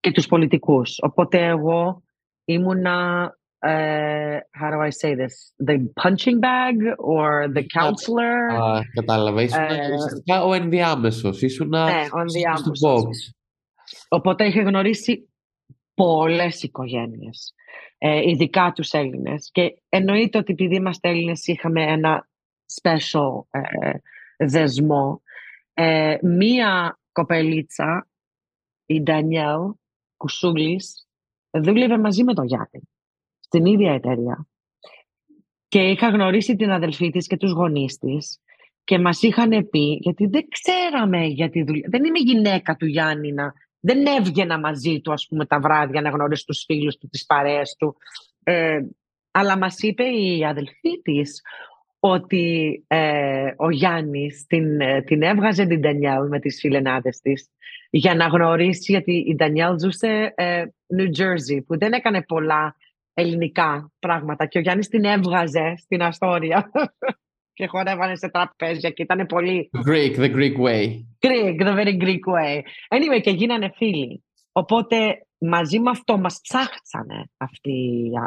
[0.00, 0.98] και τους πολιτικούς.
[1.02, 2.02] Οπότε εγώ
[2.44, 3.26] ήμουνα
[3.66, 5.34] uh, how do I say this?
[5.68, 8.34] The punching bag or the counselor.
[8.50, 9.42] Uh, κατάλαβα.
[9.42, 11.42] Ήσουν uh, ουσιαστικά ο ενδιάμεσος.
[11.42, 13.34] Ήσουν ναι, ο ενδιάμεσος.
[14.08, 15.28] Οπότε είχε γνωρίσει
[15.94, 17.54] πολλές οικογένειες,
[17.98, 19.50] ε, ειδικά τους Έλληνες.
[19.52, 22.30] Και εννοείται ότι επειδή είμαστε Έλληνες είχαμε ένα
[22.82, 23.92] special ε,
[24.36, 25.22] δεσμό.
[25.74, 28.08] Ε, μία κοπελίτσα,
[28.86, 29.72] η Ντανιέλ
[30.16, 31.08] Κουσούλης,
[31.50, 32.88] δούλευε μαζί με τον Γιάννη
[33.40, 34.46] στην ίδια εταιρεία.
[35.68, 38.40] Και είχα γνωρίσει την αδελφή της και τους γονείς της
[38.84, 41.88] και μας είχαν πει, γιατί δεν ξέραμε για τη δουλειά.
[41.90, 43.54] Δεν είμαι γυναίκα του Γιάννηνα.
[43.80, 47.76] Δεν έβγαινα μαζί του, ας πούμε, τα βράδια να γνωρίσει τους φίλους του, τις παρέες
[47.78, 47.96] του.
[48.42, 48.78] Ε,
[49.30, 51.42] αλλά μας είπε η αδελφή της
[52.04, 57.50] ότι ε, ο Γιάννης την, ε, την έβγαζε την Ντανιέλ με τις φιλενάδες της
[57.90, 60.64] για να γνωρίσει, γιατί η Ντανιέλ ζούσε ε,
[60.98, 62.76] New Jersey, που δεν έκανε πολλά
[63.14, 66.70] ελληνικά πράγματα και ο Γιάννης την έβγαζε στην Αστόρια
[67.56, 69.70] και χορεύανε σε τραπέζια και ήταν πολύ...
[69.86, 70.84] Greek, the Greek way.
[71.20, 72.60] Greek, the very Greek way.
[72.88, 74.24] Anyway, και γίνανε φίλοι.
[74.52, 77.70] Οπότε μαζί με αυτό μας ψάχτσανε αυτή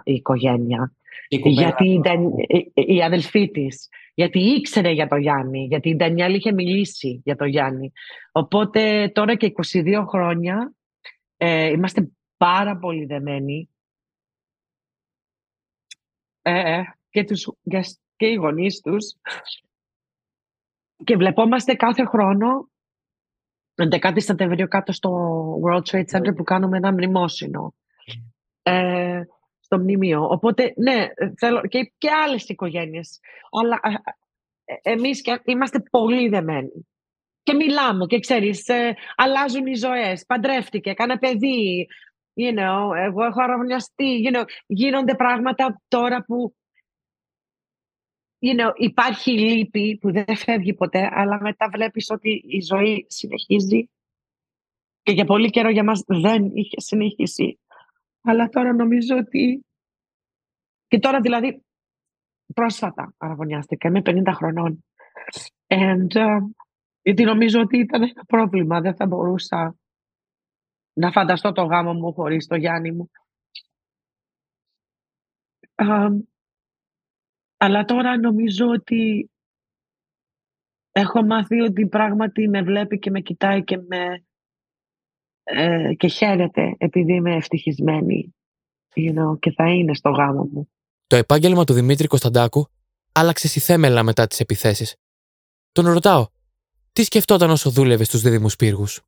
[0.03, 0.95] η οικογένεια.
[1.27, 3.89] Η γιατί η, η, αδελφή της.
[4.13, 5.65] Γιατί ήξερε για τον Γιάννη.
[5.65, 7.91] Γιατί η Ντανιέλ είχε μιλήσει για τον Γιάννη.
[8.31, 10.73] Οπότε τώρα και 22 χρόνια
[11.37, 13.69] ε, είμαστε πάρα πολύ δεμένοι
[16.41, 17.49] ε, ε, και, τους,
[18.15, 19.15] και οι γονείς τους.
[21.03, 22.69] Και βλεπόμαστε κάθε χρόνο
[23.75, 25.11] 11 Σεπτεμβρίου κάτω στο
[25.65, 27.73] World Trade Center που κάνουμε ένα μνημόσυνο.
[28.63, 29.21] Ε,
[29.59, 30.27] στο μνημείο.
[30.29, 31.07] Οπότε, ναι,
[31.37, 33.19] θέλω και, και άλλες οικογένειες.
[33.61, 33.79] Αλλά
[34.63, 36.87] ε, εμείς και, είμαστε πολύ δεμένοι.
[37.43, 40.25] Και μιλάμε και ξέρεις, ε, αλλάζουν οι ζωές.
[40.25, 41.87] Παντρεύτηκε, έκανε παιδί,
[42.35, 46.55] you know, εγώ έχω αραβωνιαστεί, you know, γίνονται πράγματα τώρα που
[48.45, 53.89] you know, υπάρχει λύπη που δεν φεύγει ποτέ, αλλά μετά βλέπεις ότι η ζωή συνεχίζει
[55.01, 57.59] και για πολύ καιρό για μας δεν είχε συνεχίσει.
[58.21, 59.65] Αλλά τώρα νομίζω ότι...
[60.87, 61.63] Και τώρα δηλαδή
[62.53, 64.85] πρόσφατα αραβωνιάστηκα, είμαι 50 χρονών.
[65.67, 66.39] And, uh,
[67.01, 69.75] γιατί νομίζω ότι ήταν ένα πρόβλημα, δεν θα μπορούσα
[70.93, 73.09] να φανταστώ το γάμο μου χωρίς το Γιάννη μου.
[77.57, 79.29] Αλλά τώρα νομίζω ότι
[80.91, 84.25] έχω μάθει ότι πράγματι με βλέπει και με κοιτάει και με
[85.43, 88.35] ε, και χαίρεται επειδή είμαι ευτυχισμένη
[88.95, 90.69] you know, και θα είναι στο γάμο μου.
[91.07, 92.67] Το επάγγελμα του Δημήτρη Κωνσταντάκου
[93.11, 94.95] άλλαξε στη θέμελα μετά τις επιθέσεις.
[95.71, 96.27] Τον ρωτάω,
[96.93, 99.01] τι σκεφτόταν όσο δούλευε στους δίδυμους πύργους;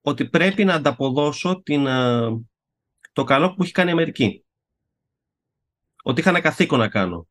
[0.00, 2.28] Ότι πρέπει να ανταποδώσω την, ε,
[3.12, 4.44] το καλό που έχει κάνει η Αμερική.
[6.02, 7.26] Ότι είχα ένα καθήκον να κάνω.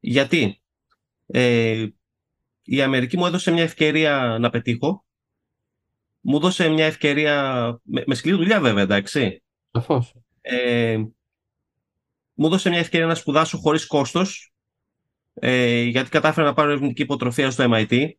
[0.00, 0.62] Γιατί;
[1.26, 1.86] Ε,
[2.62, 5.04] η Αμερική μου έδωσε μια ευκαιρία να πετύχω.
[6.20, 9.42] Μου έδωσε μια ευκαιρία, με, με σκληρή δουλειά βέβαια, εντάξει.
[9.70, 10.14] Σαφώς.
[10.40, 10.96] Ε,
[12.34, 14.52] μου έδωσε μια ευκαιρία να σπουδάσω χωρίς κόστος,
[15.34, 18.10] ε, γιατί κατάφερα να πάρω ερευνητική υποτροφία στο MIT.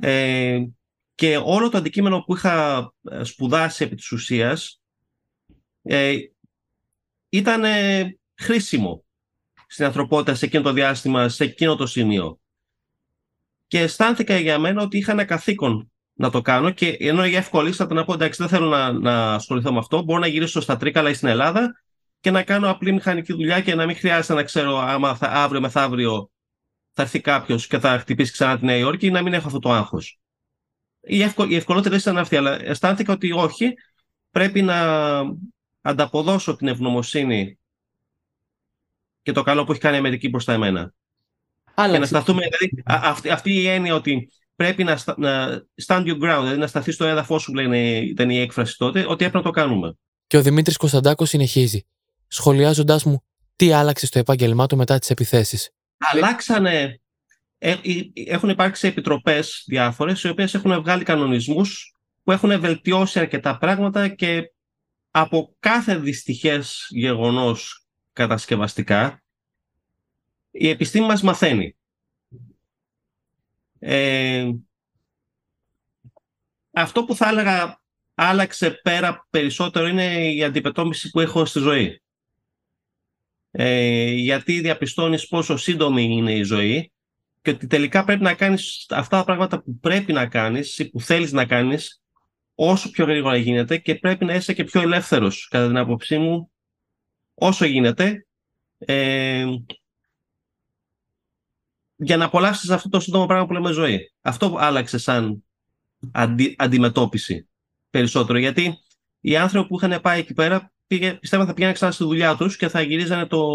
[0.00, 0.64] Ε,
[1.14, 2.78] και όλο το αντικείμενο που είχα
[3.10, 4.82] ε, σπουδάσει επί της ουσίας
[5.82, 6.16] ε,
[7.28, 7.64] ήταν
[8.34, 9.04] χρήσιμο
[9.72, 12.40] στην ανθρωπότητα σε εκείνο το διάστημα, σε εκείνο το σημείο.
[13.66, 17.94] Και αισθάνθηκα για μένα ότι είχα ένα καθήκον να το κάνω και ενώ για ευκολίστατα
[17.94, 21.10] να πω εντάξει δεν θέλω να, να ασχοληθώ με αυτό, μπορώ να γυρίσω στα Τρίκαλα
[21.10, 21.82] ή στην Ελλάδα
[22.20, 25.60] και να κάνω απλή μηχανική δουλειά και να μην χρειάζεται να ξέρω άμα θα, αύριο
[25.60, 26.30] μεθαύριο
[26.92, 29.58] θα έρθει κάποιος και θα χτυπήσει ξανά τη Νέα Υόρκη ή να μην έχω αυτό
[29.58, 30.20] το άγχος
[31.02, 33.74] η, ευκο, η ευκολότερη ήταν αυτή, αλλά αισθάνθηκα ότι όχι,
[34.30, 35.20] πρέπει να
[35.80, 37.58] ανταποδώσω την ευγνωμοσύνη
[39.22, 40.94] και το καλό που έχει κάνει η Αμερική μπροστά εμένα.
[41.74, 41.92] Άλλαξε.
[41.92, 46.40] Και να σταθούμε, δηλαδή, αυτή, αυτή η έννοια ότι πρέπει να, να stand your ground,
[46.40, 49.50] δηλαδή να σταθεί στο έδαφος σου, λένε, ήταν η έκφραση τότε, ότι έπρεπε να το
[49.50, 49.96] κάνουμε.
[50.26, 51.86] Και ο Δημήτρης Κωνσταντάκος συνεχίζει,
[52.26, 53.24] σχολιάζοντάς μου
[53.56, 55.70] τι άλλαξε στο επάγγελμά του μετά τις επιθέσεις.
[55.98, 57.00] Αλλάξανε.
[57.58, 57.76] Ε,
[58.26, 64.52] έχουν υπάρξει επιτροπές διάφορες, οι οποίες έχουν βγάλει κανονισμούς που έχουν βελτιώσει αρκετά πράγματα και
[65.10, 67.81] από κάθε δυστυχές γεγονός
[68.12, 69.22] κατασκευαστικά
[70.52, 71.76] η επιστήμη μας μαθαίνει.
[73.78, 74.50] Ε,
[76.72, 77.80] αυτό που θα έλεγα
[78.14, 82.02] άλλαξε πέρα περισσότερο είναι η αντιπετώμηση που έχω στη ζωή.
[83.50, 86.92] Ε, γιατί διαπιστώνεις πόσο σύντομη είναι η ζωή
[87.42, 91.00] και ότι τελικά πρέπει να κάνεις αυτά τα πράγματα που πρέπει να κάνεις ή που
[91.00, 92.02] θέλεις να κάνεις
[92.54, 96.51] όσο πιο γρήγορα γίνεται και πρέπει να είσαι και πιο ελεύθερος κατά την άποψή μου
[97.46, 98.26] όσο γίνεται
[98.78, 99.46] ε,
[101.96, 104.12] για να απολαύσεις αυτό το σύντομο πράγμα που λέμε ζωή.
[104.20, 105.44] Αυτό άλλαξε σαν
[106.56, 107.48] αντιμετώπιση
[107.90, 108.78] περισσότερο γιατί
[109.20, 112.56] οι άνθρωποι που είχαν πάει εκεί πέρα πήγε, πιστεύω θα πήγαιναν ξανά στη δουλειά τους
[112.56, 113.46] και θα γυρίζανε το,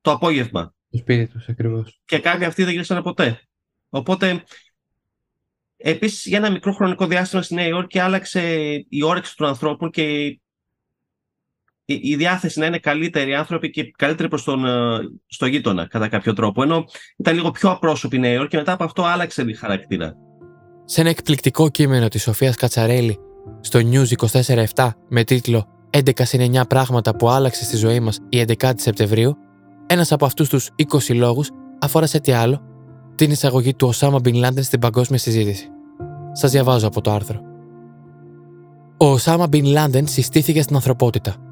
[0.00, 0.74] το απόγευμα.
[0.90, 2.00] Το σπίτι τους ακριβώς.
[2.04, 3.42] Και κάποιοι αυτοί δεν γυρίσανε ποτέ.
[3.88, 4.44] Οπότε
[5.80, 8.42] Επίσης, για ένα μικρό χρονικό διάστημα στη Νέα Υόρκη άλλαξε
[8.88, 10.40] η όρεξη των ανθρώπων και
[11.90, 16.32] η διάθεση να είναι καλύτεροι άνθρωποι και καλύτεροι προς τον ε, στο γείτονα κατά κάποιο
[16.32, 16.62] τρόπο.
[16.62, 16.84] Ενώ
[17.16, 20.14] ήταν λίγο πιο απρόσωπη η Νέα Υόρκη και μετά από αυτό άλλαξε η χαρακτήρα.
[20.84, 23.18] Σε ένα εκπληκτικό κείμενο της Σοφίας Κατσαρέλη
[23.60, 24.26] στο News
[24.74, 29.36] 24-7 με τίτλο 11 συν 9 πράγματα που άλλαξε στη ζωή μας η 11η Σεπτεμβρίου,
[29.86, 30.70] ένας από αυτούς τους
[31.08, 32.62] 20 λόγους αφορά σε τι άλλο
[33.14, 35.68] την εισαγωγή του Οσάμα Μπιν Λάντεν στην παγκόσμια συζήτηση.
[36.32, 37.40] Σας διαβάζω από το άρθρο.
[38.96, 41.47] Ο Οσάμα Μπιν Λάντεν συστήθηκε στην ανθρωπότητα.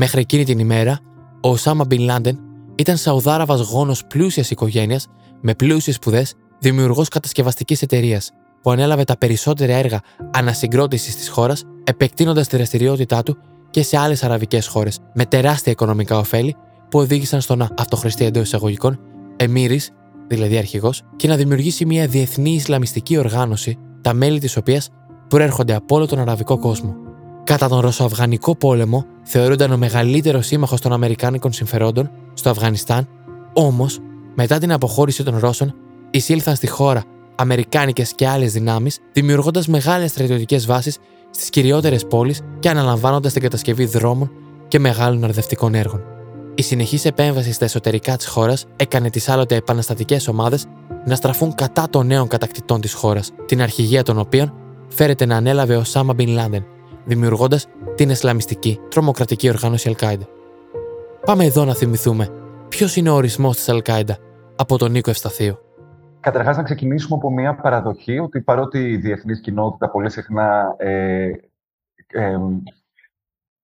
[0.00, 0.98] Μέχρι εκείνη την ημέρα,
[1.42, 2.38] ο Οσάμα Μπιν Λάντεν
[2.74, 5.06] ήταν Σαουδάραβας γόνος πλούσιας οικογένειας
[5.40, 8.30] με πλούσιες σπουδές, δημιουργός κατασκευαστικής εταιρείας,
[8.62, 13.36] που ανέλαβε τα περισσότερα έργα ανασυγκρότησης της χώρας, επεκτείνοντας τη δραστηριότητά του
[13.70, 16.56] και σε άλλες αραβικές χώρες, με τεράστια οικονομικά ωφέλη
[16.90, 19.00] που οδήγησαν στο να αυτοχρηστεί εντός εισαγωγικών
[19.36, 19.90] εμμύρης
[20.28, 24.88] δηλαδή αρχηγός, και να δημιουργήσει μια διεθνή Ισλαμιστική οργάνωση, τα μέλη της οποίας
[25.28, 27.07] προέρχονται από όλο τον αραβικό κόσμο.
[27.48, 33.08] Κατά τον Ρωσοαφγανικό πόλεμο, θεωρούνταν ο μεγαλύτερος σύμμαχος των Αμερικάνικων συμφερόντων στο Αφγανιστάν,
[33.52, 33.98] όμως,
[34.34, 35.74] μετά την αποχώρηση των Ρώσων,
[36.10, 40.98] εισήλθαν στη χώρα Αμερικάνικες και άλλες δυνάμεις, δημιουργώντας μεγάλες στρατιωτικές βάσεις
[41.30, 44.30] στις κυριότερες πόλεις και αναλαμβάνοντας την κατασκευή δρόμων
[44.68, 46.02] και μεγάλων αρδευτικών έργων.
[46.54, 50.66] Η συνεχής επέμβαση στα εσωτερικά της χώρας έκανε τις άλλοτε επαναστατικές ομάδες
[51.06, 54.54] να στραφούν κατά των νέων κατακτητών της χώρας, την αρχηγία των οποίων
[54.88, 56.64] φέρεται να ανέλαβε ο Σάμα Μπιν Λάντεν,
[57.08, 60.26] δημιουργώντας την Ισλαμιστική τρομοκρατική οργάνωση Αλκάιντα.
[61.24, 62.28] Πάμε εδώ να θυμηθούμε
[62.68, 64.16] ποιος είναι ο ορισμός της Αλκάιντα
[64.56, 65.58] από τον Νίκο Ευσταθίου.
[66.20, 71.30] Καταρχάς, να ξεκινήσουμε από μια παραδοχή ότι παρότι η διεθνής κοινότητα πολύ συχνά ε,
[72.06, 72.38] ε,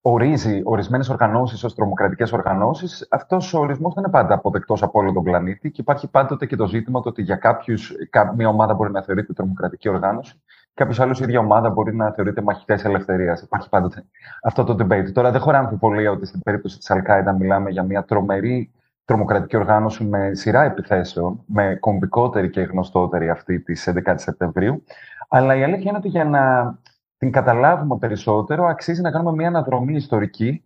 [0.01, 5.13] ορίζει ορισμένες οργανώσεις ως τρομοκρατικές οργανώσεις, αυτός ο ορισμός δεν είναι πάντα αποδεκτός από όλο
[5.13, 7.93] τον πλανήτη και υπάρχει πάντοτε και το ζήτημα ότι για κάποιους
[8.37, 10.43] μια ομάδα μπορεί να θεωρείται τρομοκρατική οργάνωση,
[10.75, 13.41] κάποιος άλλος η ίδια ομάδα μπορεί να θεωρείται μαχητές ελευθερίας.
[13.41, 14.05] Υπάρχει πάντοτε
[14.43, 15.13] αυτό το debate.
[15.13, 18.71] Τώρα δεν χωρά αμφιβολία ότι στην περίπτωση της Αλκάιντα μιλάμε για μια τρομερή
[19.05, 24.85] τρομοκρατική οργάνωση με σειρά επιθέσεων, με κομβικότερη και γνωστότερη αυτή της 11 Σεπτεμβρίου.
[25.29, 26.75] Αλλά η αλήθεια είναι ότι για να
[27.17, 30.65] την καταλάβουμε περισσότερο, αξίζει να κάνουμε μια αναδρομή ιστορική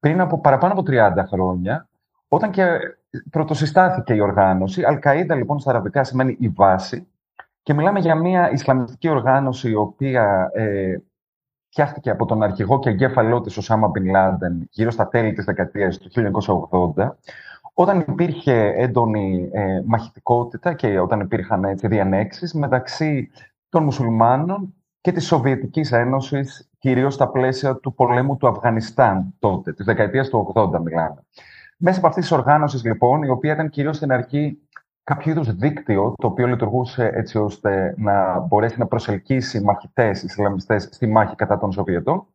[0.00, 1.88] πριν από παραπάνω από 30 χρόνια,
[2.28, 2.78] όταν και
[3.30, 4.82] πρωτοσυστάθηκε η οργάνωση.
[4.86, 7.06] Αλκαΐδα, λοιπόν, στα αραβικά σημαίνει η βάση.
[7.62, 10.96] Και μιλάμε για μια Ισλαμιστική οργάνωση, η οποία ε,
[11.68, 15.44] φτιάχτηκε από τον αρχηγό και εγκέφαλό της, ο Σάμα Μπιν Λάντεν, γύρω στα τέλη της
[15.44, 16.10] δεκαετίας του
[16.96, 17.08] 1980,
[17.74, 23.30] όταν υπήρχε έντονη ε, μαχητικότητα και όταν υπήρχαν έτσι, διανέξεις μεταξύ
[23.68, 29.84] των μουσουλμάνων και της Σοβιετικής Ένωσης, κυρίως στα πλαίσια του πολέμου του Αφγανιστάν τότε, της
[29.84, 31.24] δεκαετίας του 80 μιλάμε.
[31.76, 34.58] Μέσα από αυτή τη οργάνωση, λοιπόν, η οποία ήταν κυρίως στην αρχή
[35.04, 41.06] κάποιο είδους δίκτυο, το οποίο λειτουργούσε έτσι ώστε να μπορέσει να προσελκύσει μαχητές Ισλαμιστές στη
[41.06, 42.26] μάχη κατά των Σοβιετών,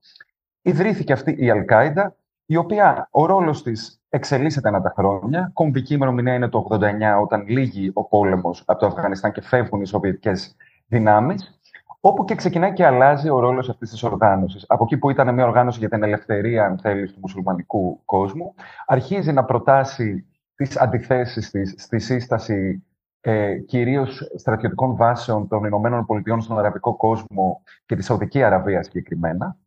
[0.62, 5.52] ιδρύθηκε αυτή η Αλκάιντα, η οποία ο ρόλος της εξελίσσεται ένα τα χρόνια.
[5.54, 9.88] Κομβική ημερομηνία είναι το 89, όταν λύγει ο πόλεμος από το Αφγανιστάν και φεύγουν οι
[9.88, 10.56] Σοβιετικές
[10.88, 11.60] δυνάμεις
[12.00, 14.66] όπου και ξεκινάει και αλλάζει ο ρόλος αυτής της οργάνωσης.
[14.68, 18.54] Από εκεί που ήταν μια οργάνωση για την ελευθερία, αν θέλεις, του μουσουλμανικού κόσμου,
[18.86, 20.26] αρχίζει να προτάσει
[20.58, 22.84] τις αντιθέσεις της στη σύσταση
[23.22, 29.58] ε, κυρίως στρατιωτικών βάσεων των Ηνωμένων Πολιτειών στον Αραβικό κόσμο και τη Σαουδική Αραβία συγκεκριμένα.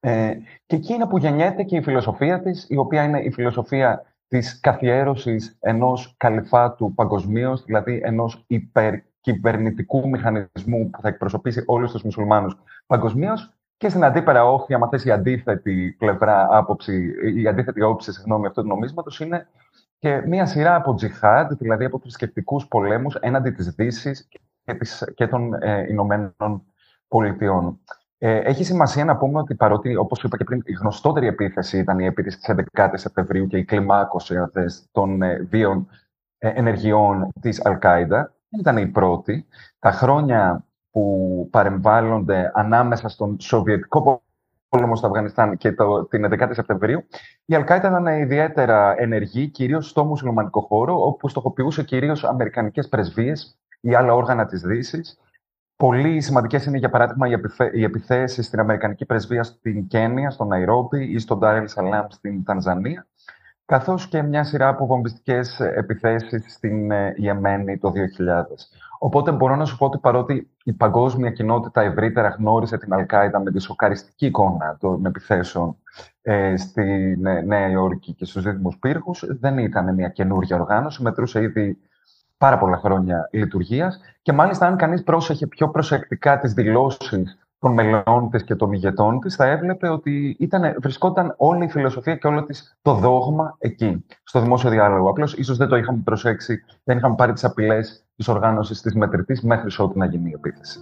[0.00, 0.32] Ε,
[0.66, 4.60] και εκεί είναι που γεννιέται και η φιλοσοφία της, η οποία είναι η φιλοσοφία της
[4.60, 13.52] καθιέρωσης ενός καλυφάτου παγκοσμίως, δηλαδή ενός υπερκυβερνητικού μηχανισμού που θα εκπροσωπήσει όλους τους μουσουλμάνους παγκοσμίως
[13.76, 18.62] και στην αντίπερα όχθη, άμα θες η αντίθετη πλευρά άποψη, η αντίθετη όψη, συγγνώμη, αυτού
[18.62, 19.48] του νομίσματος είναι
[20.00, 24.28] και μία σειρά από τζιχάντ, δηλαδή από θρησκευτικού πολέμους έναντι της Δύσης
[24.64, 24.78] και,
[25.14, 26.64] και των ε, Ηνωμένων
[27.08, 27.80] Πολιτειών.
[28.18, 31.98] Ε, έχει σημασία να πούμε ότι παρότι, όπως είπα και πριν, η γνωστότερη επίθεση ήταν
[31.98, 34.34] η επίθεση της 11η Σεπτεμβρίου και η κλιμάκωση
[34.92, 35.88] των ε, βίων
[36.38, 39.46] ε, ενεργειών της Αλκάιντα, δεν ήταν η πρώτη.
[39.78, 44.22] Τα χρόνια που παρεμβάλλονται ανάμεσα στον Σοβιετικό
[44.70, 47.06] πόλεμο στο Αφγανιστάν και το, την 11η Σεπτεμβρίου,
[47.44, 53.94] η Αλκάιντα ήταν ιδιαίτερα ενεργή, κυρίως στο μουσουλμανικό χώρο, όπου στοχοποιούσε κυρίως αμερικανικές πρεσβείες ή
[53.94, 55.18] άλλα όργανα της Δύσης
[55.80, 57.28] Πολύ σημαντικές είναι, για παράδειγμα,
[57.72, 63.06] οι επιθέσεις στην Αμερικανική πρεσβεία στην Κένια, στο Ναϊρόμπι ή στον Ντάρελ Σαλάμ στην Τανζανία,
[63.64, 68.42] καθώς και μια σειρά από βομβιστικές επιθέσεις στην ε, Ιεμένη το 2000.
[69.02, 73.50] Οπότε μπορώ να σου πω ότι παρότι η παγκόσμια κοινότητα ευρύτερα γνώρισε την Αλκάιδα με
[73.50, 75.76] τη σοκαριστική εικόνα των επιθέσεων
[76.22, 81.78] ε, στη Νέα Υόρκη και στους δίδυμους πύργους, δεν ήταν μια καινούργια οργάνωση, μετρούσε ήδη
[82.38, 84.00] πάρα πολλά χρόνια λειτουργίας.
[84.22, 89.20] Και μάλιστα, αν κανείς πρόσεχε πιο προσεκτικά τις δηλώσεις των μελών της και των ηγετών
[89.20, 94.04] της, θα έβλεπε ότι ήταν, βρισκόταν όλη η φιλοσοφία και όλο της το δόγμα εκεί,
[94.22, 95.10] στο δημόσιο διάλογο.
[95.10, 99.40] Απλώς ίσως δεν το είχαμε προσέξει, δεν είχαμε πάρει τις απειλές της οργάνωσης της μετρητής
[99.40, 100.78] μέχρι ότου να γίνει η επίθεση.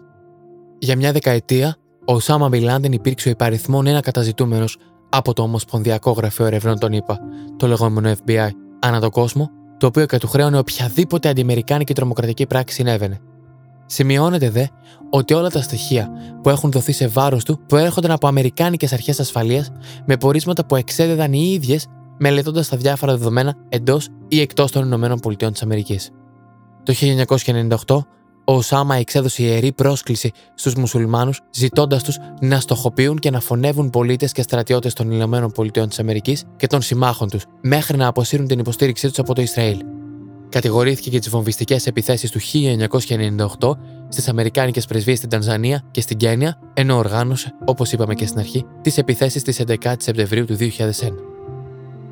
[0.78, 6.46] Για μια δεκαετία, ο Σάμα Μπιλάντεν υπήρξε ο υπαριθμόν ένα καταζητούμενος από το Ομοσπονδιακό Γραφείο
[6.46, 7.18] Ερευνών των ΗΠΑ,
[7.56, 8.48] το λεγόμενο FBI,
[8.80, 13.20] ανά τον κόσμο το οποίο κατουχρέωνε οποιαδήποτε αντιαμερικάνικη τρομοκρατική πράξη συνέβαινε.
[13.86, 14.64] Σημειώνεται δε
[15.10, 16.10] ότι όλα τα στοιχεία
[16.42, 19.72] που έχουν δοθεί σε βάρος του προέρχονταν από Αμερικάνικες αρχές ασφαλείας
[20.06, 21.86] με πορίσματα που εξέδεδαν οι ίδιες
[22.18, 25.52] μελετώντας τα διάφορα δεδομένα εντός ή εκτός των ΗΠΑ.
[26.88, 26.94] Το
[27.86, 27.96] 1998,
[28.44, 34.32] ο Οσάμα εξέδωσε ιερή πρόσκληση στους μουσουλμάνους, ζητώντας τους να στοχοποιούν και να φωνεύουν πολίτες
[34.32, 35.50] και στρατιώτες των ΗΠΑ
[36.56, 39.78] και των συμμάχων τους, μέχρι να αποσύρουν την υποστήριξή τους από το Ισραήλ.
[40.48, 43.76] Κατηγορήθηκε για τις βομβιστικές επιθέσεις του 1998
[44.08, 48.64] στις Αμερικάνικες πρεσβείες στην Τανζανία και στην Κένια, ενώ οργάνωσε, όπως είπαμε και στην αρχή,
[48.82, 51.24] τις επιθέσεις της 11η Σεπτεμβρίου του 2001.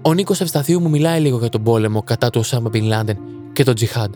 [0.02, 3.18] Ο Νίκος Ευσταθίου μου μιλάει λίγο για τον πόλεμο κατά του Οσάμα Μπιν Λάντεν
[3.52, 4.14] και τον Τζιχάντ,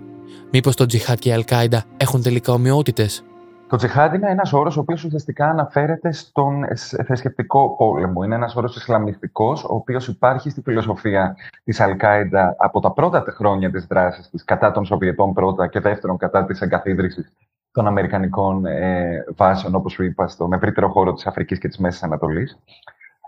[0.53, 3.25] Μήπως το Τζιχάτ και η Αλκάιντα έχουν τελικά ομοιότητες;
[3.69, 6.65] Το τζιχάντ είναι ένας όρος ο οποίος ουσιαστικά αναφέρεται στον
[7.05, 8.23] θρησκευτικό πόλεμο.
[8.25, 13.71] Είναι ένας όρος Ισλαμιστικός, ο οποίος υπάρχει στη φιλοσοφία της Αλκάιντα από τα πρώτα χρόνια
[13.71, 17.33] της δράσης της κατά των Σοβιετών πρώτα και δεύτερον κατά της εγκαθίδρυσης
[17.73, 22.03] των Αμερικανικών ε, βάσεων, όπως σου είπα, στον ευρύτερο χώρο της Αφρικής και της Μέσης
[22.03, 22.59] Ανατολής.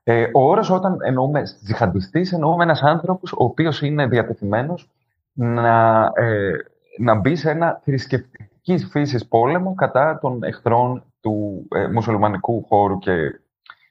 [0.05, 4.91] Ε, ο όρος όταν εννοούμε τζιχαντιστής, εννοούμε ένας άνθρωπος ο οποίος είναι διατεθειμένος
[5.33, 6.57] να ε,
[7.03, 13.41] να μπει σε ένα θρησκευτικής φύσης πόλεμο κατά των εχθρών του ε, μουσουλμανικού χώρου και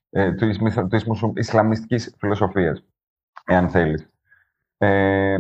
[0.10, 2.84] ε, της, της Ισλαμιστικής φιλοσοφίας,
[3.46, 4.06] εάν θέλεις.
[4.78, 5.36] Ε,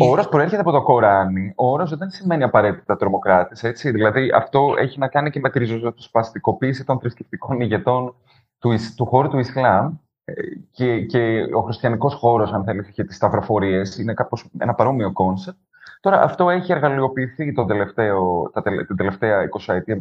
[0.00, 1.52] ο όρος προέρχεται από το Κοράνι.
[1.56, 3.90] Ο όρος δεν σημαίνει απαραίτητα τρομοκράτης, έτσι.
[3.90, 8.14] Δηλαδή, αυτό έχει να κάνει και με τη ριζοσπαστικοποίηση των θρησκευτικών ηγετών
[8.58, 10.32] του, του χώρου του Ισλάμ, ε,
[10.70, 15.58] και, και ο χριστιανικός χώρος, αν θέλεις, είχε τις σταυροφορίες, είναι κάπως ένα παρόμοιο concept.
[16.06, 19.98] Τώρα, αυτό έχει εργαλειοποιηθεί το τελευταίο, τα, την τελευταία 20 ετία,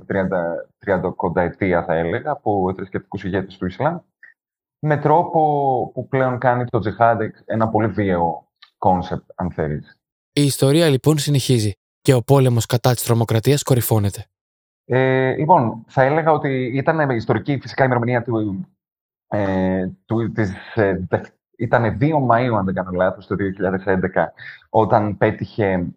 [0.86, 3.98] 30, 30 κοντά ετία, θα έλεγα, από θρησκευτικούς ηγέτες του Ισλάμ,
[4.80, 5.40] με τρόπο
[5.94, 9.98] που πλέον κάνει το τζιχάντ ένα πολύ βίαιο concept, αν θέλεις.
[10.34, 14.26] Η ιστορία λοιπόν συνεχίζει και ο πόλεμος κατά της τρομοκρατίας κορυφώνεται.
[14.86, 18.66] Ε, λοιπόν, θα έλεγα ότι ήταν ιστορική φυσικά η ημερομηνία του,
[19.28, 21.08] ε, του, της, ε,
[21.58, 24.34] ήταν 2 Μαΐου, αν δεν κάνω λάθος, το 2011,
[24.70, 25.88] όταν πέτυχε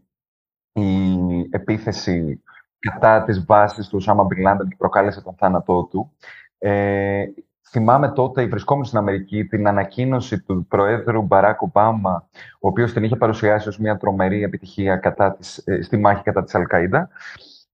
[0.72, 1.18] η
[1.50, 2.42] επίθεση
[2.78, 6.12] κατά τις βάσεις του Σάμα Μπιν και προκάλεσε τον θάνατό του.
[6.58, 7.24] Ε,
[7.70, 12.28] θυμάμαι τότε, βρισκόμουν στην Αμερική, την ανακοίνωση του Προέδρου Μπαράκ Ομπάμα,
[12.60, 16.44] ο οποίος την είχε παρουσιάσει ως μια τρομερή επιτυχία κατά της, ε, στη μάχη κατά
[16.44, 17.08] της Αλκαΐδα.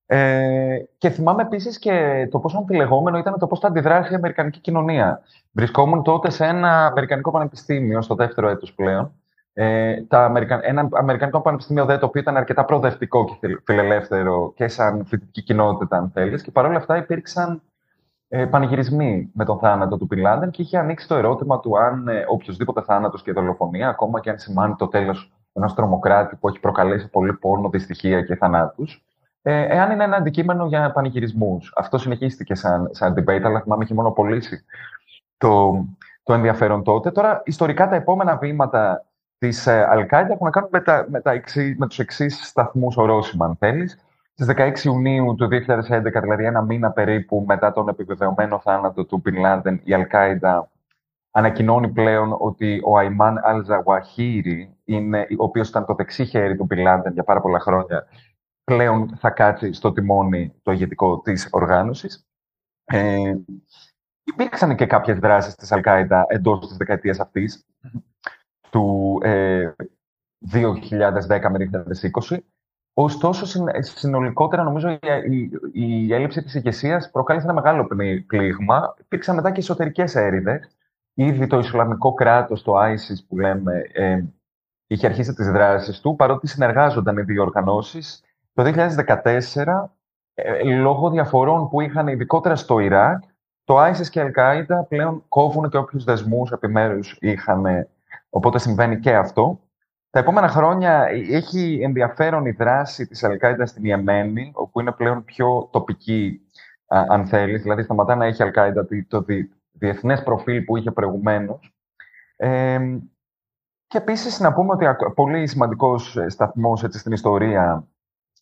[0.07, 4.61] Ε, και θυμάμαι επίσης και το πόσο αμφιλεγόμενο ήταν το πώς θα αντιδράσει η Αμερικανική
[4.61, 5.23] κοινωνία.
[5.53, 9.13] Βρισκόμουν τότε σε ένα Αμερικανικό πανεπιστήμιο, στο δεύτερο έτος πλέον.
[9.53, 10.61] Ε, τα Αμερικα...
[10.63, 15.97] Ένα Αμερικανικό πανεπιστήμιο δε, το οποίο ήταν αρκετά προοδευτικό και φιλελεύθερο και σαν φοιτητική κοινότητα,
[15.97, 16.43] αν θέλεις.
[16.43, 17.63] Και παρόλα αυτά υπήρξαν
[18.29, 22.25] ε, πανηγυρισμοί με τον θάνατο του Πιλάντεν και είχε ανοίξει το ερώτημα του αν ε,
[22.29, 27.11] οποιοδήποτε θάνατος και δολοφονία, ακόμα και αν σημάνει το τέλος ενός τρομοκράτη που έχει προκαλέσει
[27.11, 29.04] πολύ πόνο, δυστυχία και θανάτους,
[29.47, 31.73] ε, εάν είναι ένα αντικείμενο για πανηγυρισμούς.
[31.77, 34.65] Αυτό συνεχίστηκε σαν, σαν debate, αλλά θυμάμαι είχε μονοπολίσει
[35.37, 35.85] το,
[36.23, 37.11] το ενδιαφέρον τότε.
[37.11, 39.05] Τώρα, ιστορικά τα επόμενα βήματα
[39.39, 41.43] της ε, Αλκάιντα έχουν να κάνουν με, τα, με, τα
[41.77, 43.99] με τους εξής σταθμούς ορόσημα, αν θέλεις.
[44.33, 49.39] Στις 16 Ιουνίου του 2011, δηλαδή ένα μήνα περίπου μετά τον επιβεβαιωμένο θάνατο του Πιν
[49.41, 50.71] Λάντεν, η Αλκάιντα
[51.31, 54.77] ανακοινώνει πλέον ότι ο Αϊμάν Αλζαγουαχίρι,
[55.39, 58.07] ο οποίος ήταν το δεξί χέρι του Πιν Λάντεν για πάρα πολλά χρόνια,
[58.65, 62.27] πλέον θα κάτσει στο τιμόνι το ηγετικό της οργάνωσης.
[62.85, 63.35] Ε,
[64.25, 67.67] υπήρξαν και κάποιες δράσεις της Αλκάιντα εντός της δεκαετίας αυτής,
[68.71, 69.73] του ε,
[70.53, 71.59] 2010 με
[72.29, 72.39] 2020.
[72.97, 74.99] Ωστόσο, συνολικότερα, νομίζω η,
[75.31, 77.87] η, η έλλειψη της ηγεσίας προκάλεσε ένα μεγάλο
[78.27, 78.95] πλήγμα.
[79.01, 80.77] Υπήρξαν μετά και εσωτερικές έρηδες.
[81.15, 84.25] Ήδη το Ισλαμικό κράτος, το ISIS που λέμε, ε,
[84.87, 88.23] είχε αρχίσει τις δράσεις του, παρότι συνεργάζονταν οι δύο οργανώσεις.
[88.55, 89.93] Το 2014,
[90.35, 93.23] ε, λόγω διαφορών που είχαν ειδικότερα στο Ιράκ,
[93.65, 97.87] το ISIS και η Al-Qaeda πλέον κόβουν και όποιους δεσμούς επιμέρους είχαν
[98.35, 99.61] Οπότε συμβαίνει και αυτό.
[100.11, 105.69] Τα επόμενα χρόνια έχει ενδιαφέρον η δράση της Αλκάιντα στην Ιεμένη, όπου είναι πλέον πιο
[105.73, 106.41] τοπική,
[106.87, 107.63] αν θέλεις.
[107.63, 111.75] Δηλαδή, σταματά να έχει Αλκάιντα το δι, διεθνές προφίλ που είχε προηγουμένως.
[112.37, 112.79] Ε,
[113.87, 117.87] και επίσης να πούμε ότι πολύ σημαντικός ε, σταθμός έτσι, στην ιστορία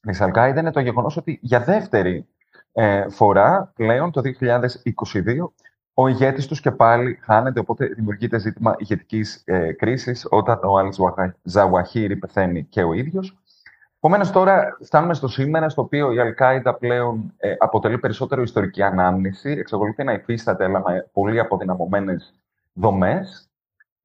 [0.06, 2.26] της Αλκάιντα είναι το γεγονός ότι για δεύτερη
[2.72, 5.48] ε, φορά πλέον το 2022
[5.94, 10.98] ο ηγέτης τους και πάλι χάνεται, οπότε δημιουργείται ζήτημα ηγετικής ε, κρίσης όταν ο Άλεξ
[11.42, 13.36] Ζαουαχίρι πεθαίνει και ο ίδιος.
[13.96, 19.50] Επομένως, τώρα φτάνουμε στο σήμερα, στο οποίο η Αλκάιδα πλέον ε, αποτελεί περισσότερο ιστορική ανάμνηση,
[19.50, 22.34] εξακολουθεί να υφίσταται, αλλά με πολύ αποδυναμωμένες
[22.72, 23.50] δομές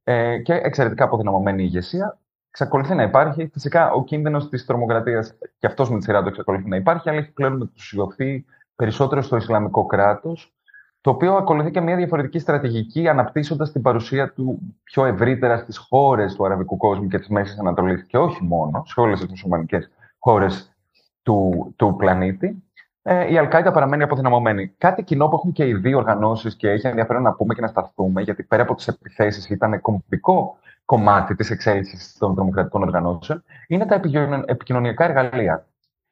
[0.03, 2.17] ε, και εξαιρετικά αποδυναμωμένη ηγεσία.
[2.59, 3.49] Εξακολουθεί να υπάρχει.
[3.53, 7.19] Φυσικά, ο κίνδυνος της τρομοκρατίας και αυτός με τη σειρά του εξακολουθεί να υπάρχει, αλλά
[7.19, 8.45] έχει πλέον μετουσιωθεί
[8.75, 10.53] περισσότερο στο Ισλαμικό κράτος,
[11.01, 16.35] το οποίο ακολουθεί και μια διαφορετική στρατηγική, αναπτύσσοντας την παρουσία του πιο ευρύτερα στις χώρες
[16.35, 19.89] του αραβικού κόσμου και της Μέσης Ανατολής, και όχι μόνο, σε όλες τις μουσουλμανικές
[20.19, 20.75] χώρες
[21.23, 22.63] του, του πλανήτη.
[23.01, 24.73] Ε, η Αλκάιντα παραμένει αποδυναμωμένη.
[24.77, 27.67] Κάτι κοινό που έχουν και οι δύο οργανώσεις και έχει ενδιαφέρον να πούμε και να
[27.67, 33.85] σταθούμε, γιατί πέρα από τις επιθέσεις ήταν κομβικό κομμάτι της εξέλιξης των τρομοκρατικών οργανώσεων, είναι
[33.85, 34.01] τα
[34.45, 35.67] επικοινωνιακά εργαλεία.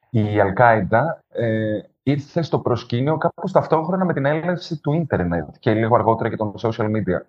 [0.09, 5.95] Η Αλκάιντα ε, ήρθε στο προσκήνιο κάπως ταυτόχρονα με την έλευση του ίντερνετ και λίγο
[5.95, 7.19] αργότερα και των social media.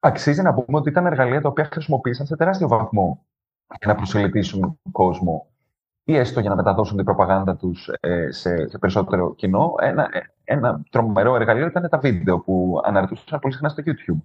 [0.00, 3.24] Αξίζει να πούμε ότι ήταν εργαλεία τα οποία χρησιμοποίησαν σε τεράστιο βαθμό
[3.78, 5.46] για να προσελκύσουν τον κόσμο
[6.04, 9.74] ή έστω για να μεταδώσουν την προπαγάνδα τους ε, σε, σε, περισσότερο κοινό.
[9.80, 10.08] Ένα,
[10.44, 14.20] ένα τρομερό εργαλείο ήταν τα βίντεο που αναρτούσαν πολύ συχνά στο YouTube.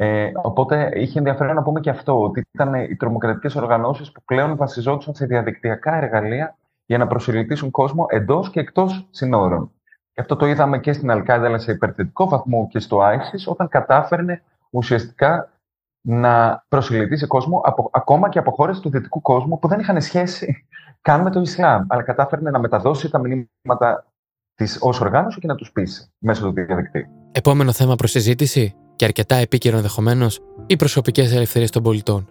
[0.00, 4.56] Ε, οπότε είχε ενδιαφέρον να πούμε και αυτό, ότι ήταν οι τρομοκρατικές οργανώσεις που πλέον
[4.56, 9.70] βασιζόντουσαν σε διαδικτυακά εργαλεία για να προσελκύσουν κόσμο εντός και εκτός συνόρων.
[10.12, 13.68] Και αυτό το είδαμε και στην Αλκάιδα, αλλά σε υπερθετικό βαθμό και στο ISIS, όταν
[13.68, 15.52] κατάφερνε ουσιαστικά
[16.00, 20.66] να προσελκύσει κόσμο από, ακόμα και από χώρες του δυτικού κόσμου που δεν είχαν σχέση
[21.02, 24.06] καν με το Ισλάμ, αλλά κατάφερνε να μεταδώσει τα μηνύματα
[24.54, 27.06] της ως οργάνωση και να τους πείσει μέσω του διαδικτύου.
[27.32, 32.28] Επόμενο θέμα προς συζήτηση και αρκετά επίκαιρο ενδεχομένως, οι προσωπικές ελευθερίες των πολιτών.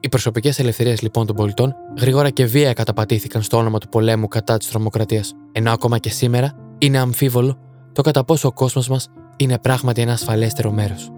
[0.00, 4.56] Οι προσωπικές ελευθερίες λοιπόν των πολιτών γρήγορα και βία καταπατήθηκαν στο όνομα του πολέμου κατά
[4.56, 7.58] της τρομοκρατίας, ενώ ακόμα και σήμερα είναι αμφίβολο
[7.92, 11.10] το κατά πόσο ο κόσμος μας είναι πράγματι ένα ασφαλέστερο μέρος.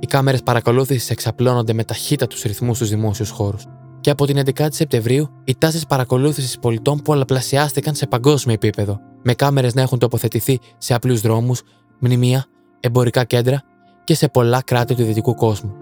[0.00, 3.64] Οι κάμερες παρακολούθησης εξαπλώνονται με ταχύτατου ρυθμούς στους δημόσιους χώρους.
[4.00, 9.74] Και από την 11η Σεπτεμβρίου, οι τάσεις παρακολούθησης πολιτών πολλαπλασιάστηκαν σε παγκόσμιο επίπεδο, με κάμερες
[9.74, 11.62] να έχουν τοποθετηθεί σε απλούς δρόμους,
[11.98, 12.44] μνημεία,
[12.80, 13.62] εμπορικά κέντρα
[14.06, 15.74] και σε πολλά κράτη του δυτικού κόσμου.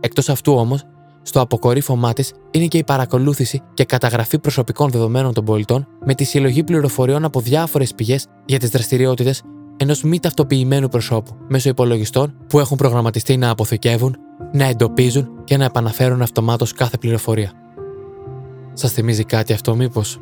[0.00, 0.84] Εκτός αυτού όμως,
[1.22, 6.24] στο αποκορύφωμά της είναι και η παρακολούθηση και καταγραφή προσωπικών δεδομένων των πολιτών με τη
[6.24, 9.42] συλλογή πληροφοριών από διάφορες πηγές για τις δραστηριότητες
[9.76, 14.16] ενός μη ταυτοποιημένου προσώπου μέσω υπολογιστών που έχουν προγραμματιστεί να αποθηκεύουν,
[14.52, 17.52] να εντοπίζουν και να επαναφέρουν αυτομάτως κάθε πληροφορία.
[18.72, 20.20] Σας θυμίζει κάτι αυτό, μήπως;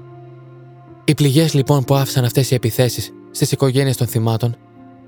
[1.05, 4.57] Οι πληγές λοιπόν που άφησαν αυτές οι επιθέσεις στις οικογένειες των θυμάτων,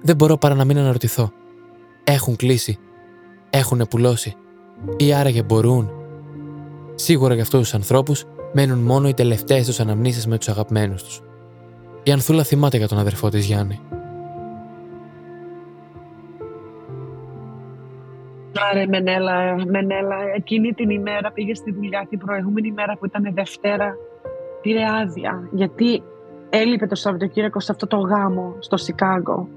[0.03, 1.32] δεν μπορώ παρά να μην αναρωτηθώ.
[2.11, 2.78] Έχουν κλείσει.
[3.50, 4.34] Έχουν πουλώσει
[4.96, 5.90] ή άραγε μπορούν.
[6.94, 11.22] Σίγουρα για αυτούς τους ανθρώπους μένουν μόνο οι τελευταίες τους αναμνήσεις με τους αγαπημένους τους.
[12.02, 13.80] Η Ανθούλα θυμάται για τον αδερφό της Γιάννη.
[18.70, 23.94] Άρε Μενέλα, Μενέλα, εκείνη την ημέρα πήγε στη δουλειά, την προηγούμενη μέρα που ήταν Δευτέρα,
[24.62, 26.02] πήρε άδεια, γιατί
[26.50, 29.48] έλειπε το Σαββατοκύριακο σε αυτό το γάμο στο Σικάγκο.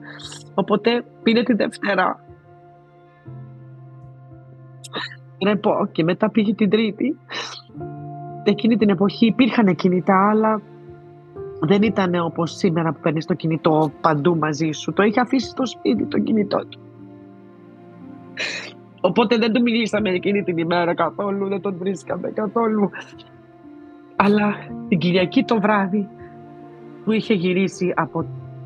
[0.54, 2.26] Οπότε πήρε τη Δευτέρα
[5.60, 7.18] πω και μετά πήγε την Τρίτη.
[8.44, 10.62] Εκείνη την εποχή υπήρχαν κινητά, αλλά
[11.60, 14.94] δεν ήταν όπως σήμερα που παίρνεις το κινητό παντού μαζί σου.
[14.94, 16.80] Το είχε αφήσει στο σπίτι το κινητό του.
[19.02, 22.89] Οπότε δεν του μιλήσαμε εκείνη την ημέρα καθόλου, δεν τον βρίσκαμε καθόλου.
[24.16, 24.56] Αλλά
[24.88, 26.08] την Κυριακή το βράδυ
[27.04, 28.26] που είχε γυρίσει από,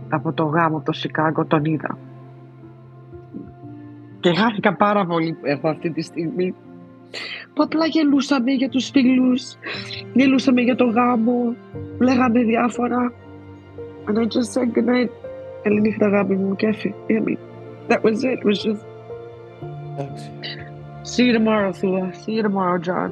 [0.10, 1.98] από το γάμο το Σικάγκο τον είδα.
[4.20, 6.56] Και χάθηκα πάρα πολύ εγώ αυτή τη στιγμή
[7.54, 9.54] που απλά γελούσαμε για τους φίλους,
[10.14, 11.56] γελούσαμε για το γάμο,
[12.00, 13.14] λέγαμε διάφορα.
[14.08, 15.10] And I just said good night.
[15.64, 16.94] Καληνύχτα αγάπη μου και έφυγε.
[17.88, 18.40] That was it.
[18.40, 18.86] It was just...
[21.04, 22.14] See you tomorrow, Thea.
[22.22, 23.12] See you tomorrow, John.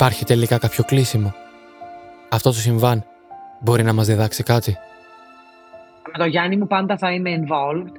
[0.00, 1.34] Υπάρχει τελικά κάποιο κλείσιμο;
[2.30, 3.04] Αυτό το συμβάν
[3.60, 4.76] μπορεί να μας διδάξει κάτι;
[6.12, 7.92] Με το Γιάννη μου πάντα θα είμαι involved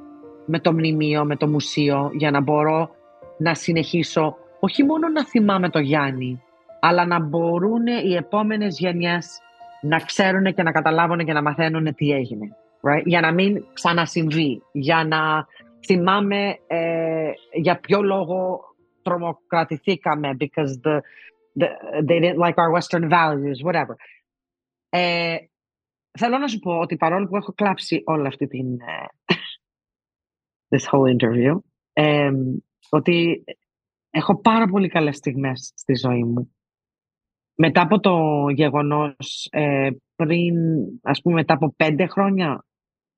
[0.46, 2.90] με το μνημείο, με το μουσείο για να μπορώ
[3.38, 6.42] να συνεχίσω όχι μόνο να θυμάμαι το Γιάννη
[6.80, 9.40] αλλά να μπορούν οι επόμενες γενιές
[9.82, 12.56] να ξέρουν και να καταλάβουν και να μαθαίνουν τι έγινε.
[12.82, 13.04] Right?
[13.06, 14.62] Για να μην ξανασυμβεί.
[14.72, 15.46] Για να
[15.86, 18.60] θυμάμαι ε, για ποιο λόγο
[19.02, 21.00] τρομοκρατηθήκαμε because the,
[21.56, 23.96] they didn't like our Western values, whatever.
[24.90, 25.36] Ε,
[26.20, 29.06] θέλω να σου πω ότι παρόλο που έχω κλάψει όλη αυτή την ε,
[30.76, 31.60] this whole interview,
[31.94, 32.32] ε,
[32.90, 33.44] ότι
[34.10, 36.56] έχω πάρα πολύ καλές στιγμές στη ζωή μου.
[37.56, 40.56] Μετά από το γεγονός, ε, πριν,
[41.02, 42.66] ας πούμε, μετά από πέντε χρόνια,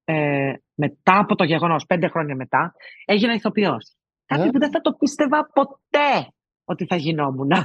[0.03, 2.73] ε, μετά από το γεγονός, πέντε χρόνια μετά,
[3.05, 3.95] έγινα ηθοποιός.
[4.25, 6.34] Κάτι που δεν θα το πίστευα ποτέ
[6.66, 7.51] ότι θα γινόμουν.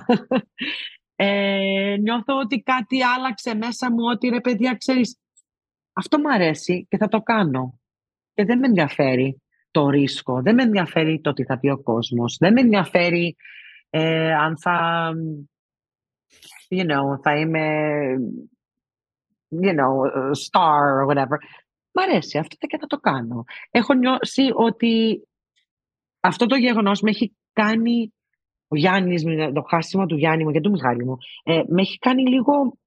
[1.20, 5.18] Ε, νιώθω ότι κάτι άλλαξε μέσα μου, ότι ρε παιδιά, ξέρεις,
[5.92, 7.80] αυτό μου αρέσει και θα το κάνω.
[8.34, 12.36] Και δεν με ενδιαφέρει το ρίσκο, δεν με ενδιαφέρει το τι θα πει ο κόσμος,
[12.40, 13.36] δεν με ενδιαφέρει
[13.90, 15.10] ε, αν θα,
[16.68, 17.68] you know, θα είμαι,
[19.62, 21.36] you know, star or whatever.
[21.92, 23.44] Μ' αρέσει αυτό και θα το κάνω.
[23.70, 25.22] Έχω νιώσει ότι
[26.20, 28.12] αυτό το γεγονός με έχει κάνει
[28.68, 32.22] ο Γιάννης, το χάσιμο του Γιάννη μου και του Μιχάλη μου, ε, με έχει κάνει
[32.22, 32.78] λίγο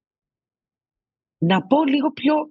[1.37, 2.49] να πω λίγο πιο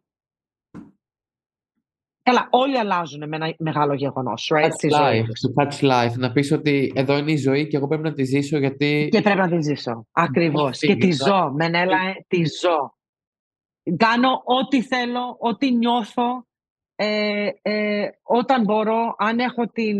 [2.22, 4.52] Καλά, όλοι αλλάζουν με ένα μεγάλο γεγονός.
[4.54, 5.24] Right, touch life,
[5.56, 6.16] touch life.
[6.16, 9.08] Να πεις ότι εδώ είναι η ζωή και εγώ πρέπει να τη ζήσω γιατί.
[9.10, 10.06] Και πρέπει να τη ζήσω.
[10.12, 10.78] Ακριβώς.
[10.78, 11.52] Και τη ζω.
[11.52, 12.94] Μενέλα, τη ζω.
[13.96, 16.46] Κάνω ό,τι θέλω, ό,τι νιώθω
[17.02, 19.98] ε, ε, όταν μπορώ, αν έχω την,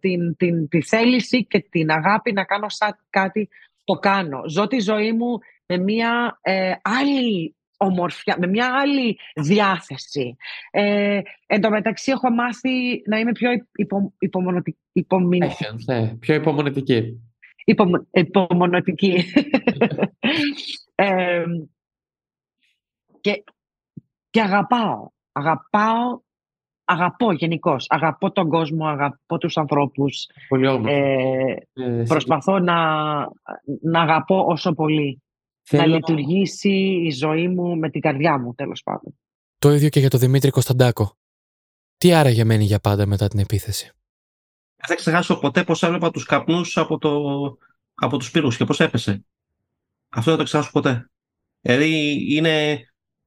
[0.00, 3.48] την, την, τη θέληση και την αγάπη να κάνω σαν κάτι,
[3.84, 4.42] το κάνω.
[4.48, 10.36] Ζω τη ζωή μου με μια ε, άλλη ομορφιά, με μια άλλη διάθεση.
[10.70, 14.78] Ε, εν τω μεταξύ έχω μάθει να είμαι πιο υπο, υπομονωτική.
[15.86, 17.20] ναι, πιο υπομονετική.
[17.64, 19.24] Υπομο, υπομονωτική.
[20.94, 21.44] ε,
[23.20, 23.44] και,
[24.30, 25.10] και αγαπάω.
[25.32, 26.20] Αγαπάω
[26.84, 27.86] αγαπώ γενικώς.
[27.88, 30.26] Αγαπώ τον κόσμο, αγαπώ τους ανθρώπους.
[30.48, 32.74] Πολύ ε, ε, προσπαθώ να,
[33.82, 35.22] να αγαπώ όσο πολύ.
[35.62, 35.82] Θέλω...
[35.82, 39.18] Να λειτουργήσει η ζωή μου με την καρδιά μου, τέλος πάντων.
[39.58, 41.16] Το ίδιο και για τον Δημήτρη Κωνσταντάκο.
[41.96, 43.84] Τι άραγε μένει για πάντα μετά την επίθεση;
[44.76, 47.10] Δεν θα ξεχάσω ποτέ πώς έβλεπα τους καπνούς από, το,
[47.94, 49.24] από τους πύρους και πώς έπεσε.
[50.08, 51.10] Αυτό δεν το ξεχάσω ποτέ.
[51.60, 52.80] Δηλαδή είναι,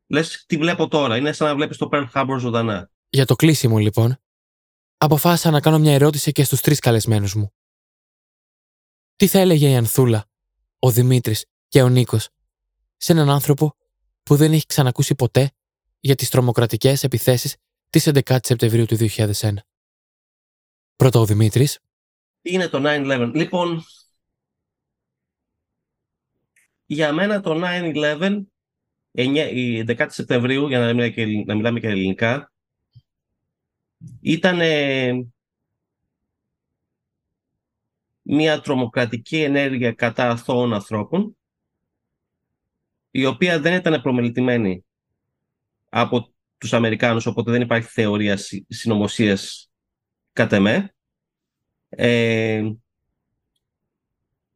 [0.08, 2.90] λες τι βλέπω τώρα, είναι σαν να βλέπεις το Pearl Harbor ζωντανά.
[3.10, 4.18] Για το κλείσιμο, λοιπόν,
[4.98, 7.54] αποφάσισα να κάνω μια ερώτηση και στους τρεις καλεσμένους μου.
[9.16, 10.26] Τι θα έλεγε η Ανθούλα,
[10.80, 12.30] ο Δημήτρης και ο Νίκος
[12.98, 13.76] σε έναν άνθρωπο
[14.24, 15.52] που δεν έχει ξανακούσει ποτέ
[16.00, 17.56] για τις τρομοκρατικές επιθέσεις
[17.90, 19.54] της 11 Σεπτεμβρίου του 2001.
[20.96, 21.80] Πρώτα ο Δημήτρης.
[22.42, 23.32] Τι είναι το 9-11.
[23.34, 23.84] Λοιπόν,
[26.86, 28.46] για μένα το 9-11,
[29.12, 32.52] η 11 Σεπτεμβρίου, για να μιλάμε και, να μιλάμε και ελληνικά,
[34.22, 34.60] ήταν
[38.22, 41.38] μια τρομοκρατική ενέργεια κατά αθώων ανθρώπων
[43.12, 44.86] η οποία δεν ήταν προμελητημένη
[45.90, 48.38] από τους Αμερικάνους, οπότε δεν υπάρχει θεωρία
[48.68, 49.72] συνωμοσίας
[50.34, 50.96] κατά με,
[51.90, 52.64] ε,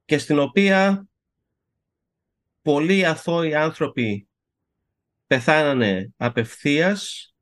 [0.05, 1.07] και στην οποία
[2.61, 4.27] πολλοί αθώοι άνθρωποι
[5.27, 7.33] πεθάνανε απευθείας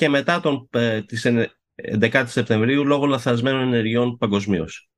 [0.00, 1.26] και μετά τον, ε, τις
[1.74, 4.90] 11 Σεπτεμβρίου λόγω λαθασμένων ενεργειών παγκοσμίως.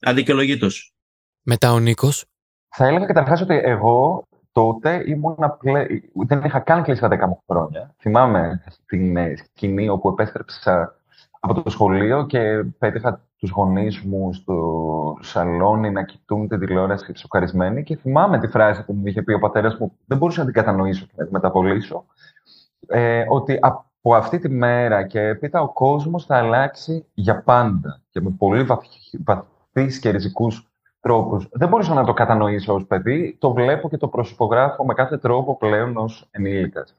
[0.00, 0.94] Αδικαιολογήτως.
[1.42, 2.24] Μετά ο Νίκος.
[2.68, 5.86] Θα έλεγα καταρχάς ότι εγώ τότε ήμουν απλέ...
[6.26, 7.94] δεν είχα καν κλείσει τα 10 μου χρόνια.
[7.98, 10.98] Θυμάμαι την ε, σκηνή όπου επέστρεψα
[11.40, 17.82] από το σχολείο και πέτυχα τους γονείς μου στο σαλόνι να κοιτούν την τηλεόραση σοκαρισμένοι
[17.82, 20.54] και θυμάμαι τη φράση που μου είχε πει ο πατέρας μου, δεν μπορούσα να την
[20.54, 22.04] κατανοήσω και να την μεταπολίσω,
[22.86, 23.58] ε, ότι
[24.06, 28.66] από αυτή τη μέρα και έπειτα ο κόσμος θα αλλάξει για πάντα και με πολύ
[29.24, 31.48] βαθύς και ριζικούς τρόπους.
[31.52, 35.56] Δεν μπορούσα να το κατανοήσω ως παιδί, το βλέπω και το προσυπογράφω με κάθε τρόπο
[35.56, 36.96] πλέον ως ενήλικας.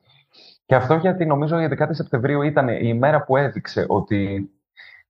[0.65, 4.49] Και αυτό γιατί νομίζω η 11η Σεπτεμβρίου ήταν η ημέρα που έδειξε ότι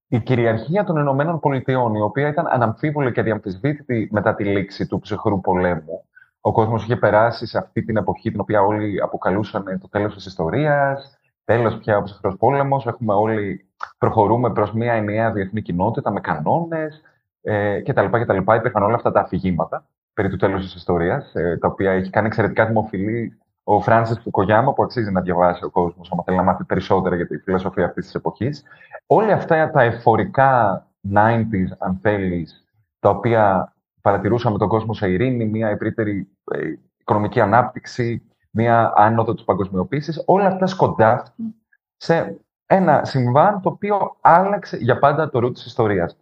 [0.07, 4.99] η κυριαρχία των Ηνωμένων Πολιτειών, η οποία ήταν αναμφίβολη και αδιαμφισβήτητη μετά τη λήξη του
[4.99, 6.05] ψυχρού πολέμου,
[6.41, 10.25] ο κόσμος είχε περάσει σε αυτή την εποχή την οποία όλοι αποκαλούσαν το τέλος της
[10.25, 13.65] ιστορίας, τέλος πια ο ψυχρός πόλεμος, έχουμε όλοι,
[13.97, 17.01] προχωρούμε προς μια ενιαία διεθνή κοινότητα με κανόνες
[17.41, 18.05] ε, κτλ.
[18.05, 18.37] κτλ.
[18.37, 22.27] Υπήρχαν όλα αυτά τα αφηγήματα περί του τέλους της ιστορίας, ε, τα οποία έχει κάνει
[22.27, 23.37] εξαιρετικά δημοφιλή
[23.67, 27.27] ο Φράνσις Φουκογιάμα, που αξίζει να διαβάσει ο κόσμος, αν θέλει να μάθει περισσότερα για
[27.27, 28.63] τη φιλοσοφία αυτής της εποχής.
[29.05, 32.65] Όλα αυτά τα εφορικά 90s, αν θέλεις,
[32.99, 36.59] τα οποία παρατηρούσαμε τον κόσμο σε ειρήνη, μια ευρύτερη ε,
[36.97, 38.21] οικονομική ανάπτυξη,
[38.55, 41.55] μια άνοδο της παγκοσμιοποίησης, όλα αυτά σκοντάφτουν
[41.97, 46.17] σε ένα συμβάν το οποίο άλλαξε για πάντα το ρου της ιστορίας.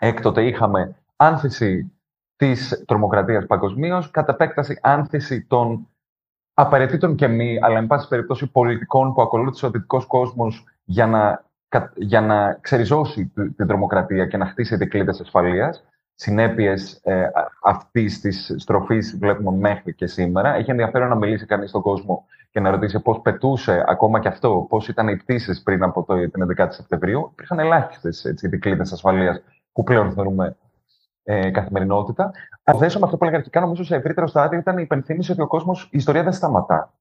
[0.00, 1.92] Έκτοτε είχαμε άνθηση
[2.36, 5.88] της τρομοκρατίας παγκοσμίως, κατά επέκταση άνθηση των
[6.54, 11.44] απαραίτητων και μη, αλλά εν πάση περιπτώσει πολιτικών που ακολούθησε ο δυτικός κόσμος για να,
[11.94, 15.84] για να ξεριζώσει την τρομοκρατία και να χτίσει δικλείδες ασφαλείας.
[16.22, 17.30] Συνέπειες ε,
[17.62, 20.54] αυτής της στροφής βλέπουμε μέχρι και σήμερα.
[20.54, 24.66] Έχει ενδιαφέρον να μιλήσει κανείς στον κόσμο και να ρωτήσει πώς πετούσε ακόμα και αυτό,
[24.68, 27.28] πώς ήταν οι πτήσεις πριν από το, την 11η Σεπτεμβρίου.
[27.32, 29.42] Υπήρχαν ελάχιστες δικλείδες ασφαλείας
[29.72, 30.56] που πλέον θεωρούμε
[31.22, 32.30] ε, καθημερινότητα.
[32.64, 35.42] Αν δέσω με αυτό που έλεγα αρχικά, νομίζω σε ευρύτερο στάδιο ήταν η υπενθύμηση ότι
[35.42, 36.92] ο κόσμος, η ιστορία δεν σταματά.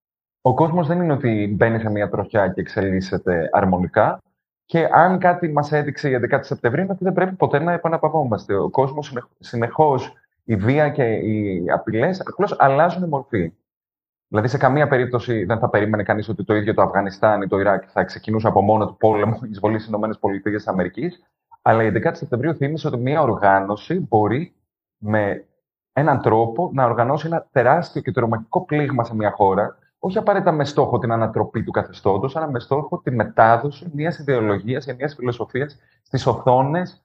[0.41, 4.21] Ο κόσμος δεν είναι ότι μπαίνει σε μια τροχιά και εξελίσσεται αρμονικά.
[4.69, 8.55] Και αν κάτι μας έδειξε η 11η Σεπτεμβρίου, είναι ότι δεν πρέπει ποτέ να επαναπαυόμαστε.
[8.55, 10.13] Ο κόσμος συνεχώς,
[10.43, 13.53] η βία και οι απειλές απλώς αλλάζουν μορφή.
[14.27, 17.59] Δηλαδή, σε καμία περίπτωση δεν θα περίμενε κανείς ότι το ίδιο το Αφγανιστάν ή το
[17.59, 21.17] Ιράκ θα ξεκινούσε από μόνο του πόλεμο εισβολής στις ΗΠΑ.
[21.61, 24.53] Αλλά η 11η Σεπτεμβρίου θύμισε ότι μια οργάνωση μπορεί
[24.97, 25.45] με
[25.93, 30.65] έναν τρόπο να οργανώσει ένα τεράστιο και τρομακτικό πλήγμα σε μια χώρα, όχι απαραίτητα με
[30.65, 35.79] στόχο την ανατροπή του καθεστώτος, αλλά με στόχο τη μετάδοση μιας ιδεολογίας ή μιας φιλοσοφίας
[36.01, 37.03] στις οθόνες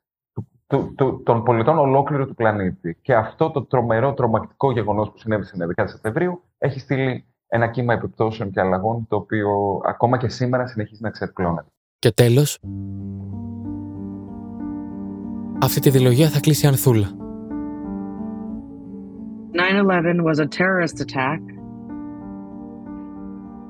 [1.25, 2.99] των πολιτών ολόκληρου του πλανήτη.
[3.03, 7.93] Και αυτό το τρομερό, τρομακτικό γεγονός που συνέβη στην 11η Σεπτεμβρίου έχει στείλει ένα κύμα
[7.93, 11.69] επιπτώσεων και αλλαγών, το οποίο ακόμα και σήμερα συνεχίζει να εξερπλώνεται.
[11.99, 12.61] Και τέλος,
[15.63, 17.09] αυτή τη δηλογία θα κλείσει ανθούλα.
[19.53, 21.54] 9-11 was a terrorist attack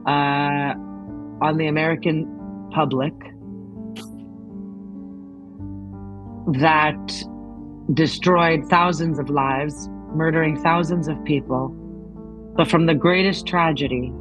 [0.06, 0.74] uh,
[1.40, 2.26] on the American
[2.72, 3.14] public
[6.60, 7.24] that
[7.92, 11.68] destroyed thousands of lives, murdering thousands of people.
[12.56, 14.12] But from the greatest tragedy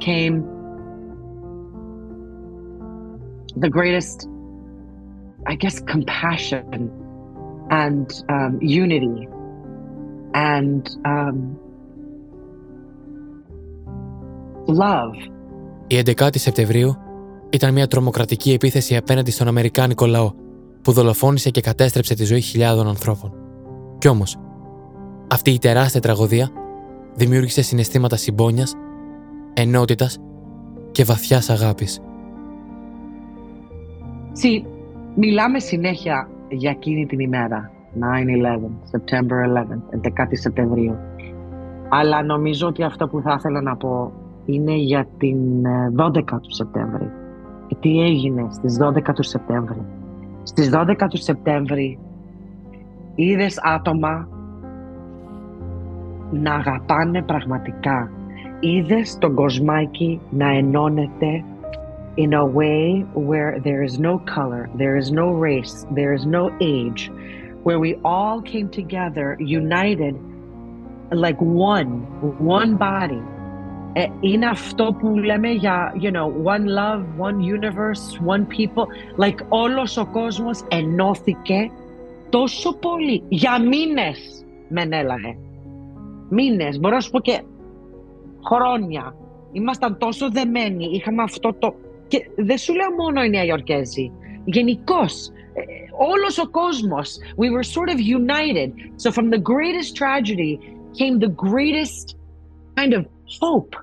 [0.00, 0.50] came
[3.56, 4.28] the greatest
[5.46, 6.90] I guess, compassion
[7.70, 9.28] and um, unity
[10.34, 11.58] and um,
[14.66, 15.30] love.
[15.86, 16.96] Η 11η Σεπτεμβρίου
[17.50, 20.32] ήταν μια τρομοκρατική επίθεση απέναντι στον Αμερικάνικο λαό
[20.82, 23.32] που δολοφόνησε και κατέστρεψε τη ζωή χιλιάδων ανθρώπων.
[23.98, 24.36] Κι όμως,
[25.30, 26.50] αυτή η τεράστια τραγωδία
[27.14, 28.74] δημιούργησε συναισθήματα συμπόνιας,
[29.54, 30.18] ενότητας
[30.90, 32.00] και βαθιάς αγάπης.
[34.42, 34.74] See,
[35.16, 40.96] Μιλάμε συνέχεια για εκείνη την ημέρα, 9-11, September 11, 11 Σεπτεμβρίου.
[41.88, 44.12] Αλλά νομίζω ότι αυτό που θα ήθελα να πω
[44.44, 45.38] είναι για την
[45.96, 47.10] 12 ε, του Σεπτέμβρη.
[47.66, 49.82] Και τι έγινε στις 12 του Σεπτέμβρη;
[50.42, 51.98] Στις 12 του Σεπτέμβρη
[53.14, 54.28] είδες άτομα
[56.30, 58.10] να αγαπάνε πραγματικά.
[58.60, 61.44] Είδες τον κοσμάκι να ενώνεται
[62.16, 66.50] in a way where there is no color, there is no race, there is no
[66.60, 67.10] age,
[67.64, 70.14] where we all came together, united,
[71.10, 71.88] like one,
[72.38, 73.22] one body.
[74.20, 78.86] Είναι αυτό που λέμε για, you know, one love, one universe, one people.
[79.24, 81.70] Like όλος ο κόσμος ενώθηκε
[82.30, 83.22] τόσο πολύ.
[83.28, 85.36] Για μήνες με έλαγε.
[86.28, 87.42] Μήνες, μπορώ να σου πω και
[88.44, 89.14] χρόνια.
[89.52, 91.74] Ήμασταν τόσο δεμένοι, είχαμε αυτό το
[92.08, 94.12] Και δεν σου λέω μόνο οι Νέα Υόρκέζοι.
[94.44, 95.30] Γενικώς,
[95.98, 98.70] όλος ο κόσμος, we were sort of united.
[99.02, 100.58] So from the greatest tragedy
[100.98, 102.16] came the greatest
[102.78, 103.02] kind of
[103.40, 103.74] hope,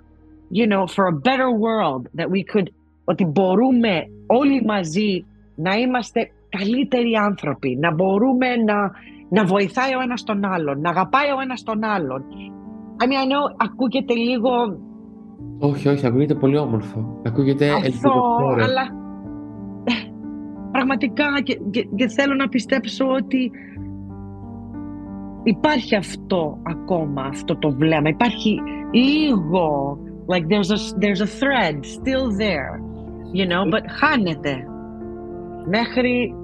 [0.51, 2.67] you know, for a better world that we could,
[3.03, 5.25] ότι μπορούμε όλοι μαζί
[5.55, 8.91] να είμαστε καλύτεροι άνθρωποι, να μπορούμε να,
[9.29, 12.23] να βοηθάει ο ένας τον άλλον, να αγαπάει ο ένας τον άλλον.
[13.01, 14.51] I mean, I know, ακούγεται λίγο...
[15.59, 17.21] Όχι, όχι, ακούγεται πολύ όμορφο.
[17.25, 18.11] Ακούγεται Αυτό,
[18.61, 18.99] αλλά
[20.71, 23.51] πραγματικά και, και, και θέλω να πιστέψω ότι
[25.43, 28.09] υπάρχει αυτό ακόμα, αυτό το βλέμμα.
[28.09, 28.59] Υπάρχει
[28.91, 29.97] λίγο,
[30.33, 32.71] like there's a, there's a thread still there,
[33.39, 34.65] you know, but χάνεται.
[35.65, 36.35] Μέχρι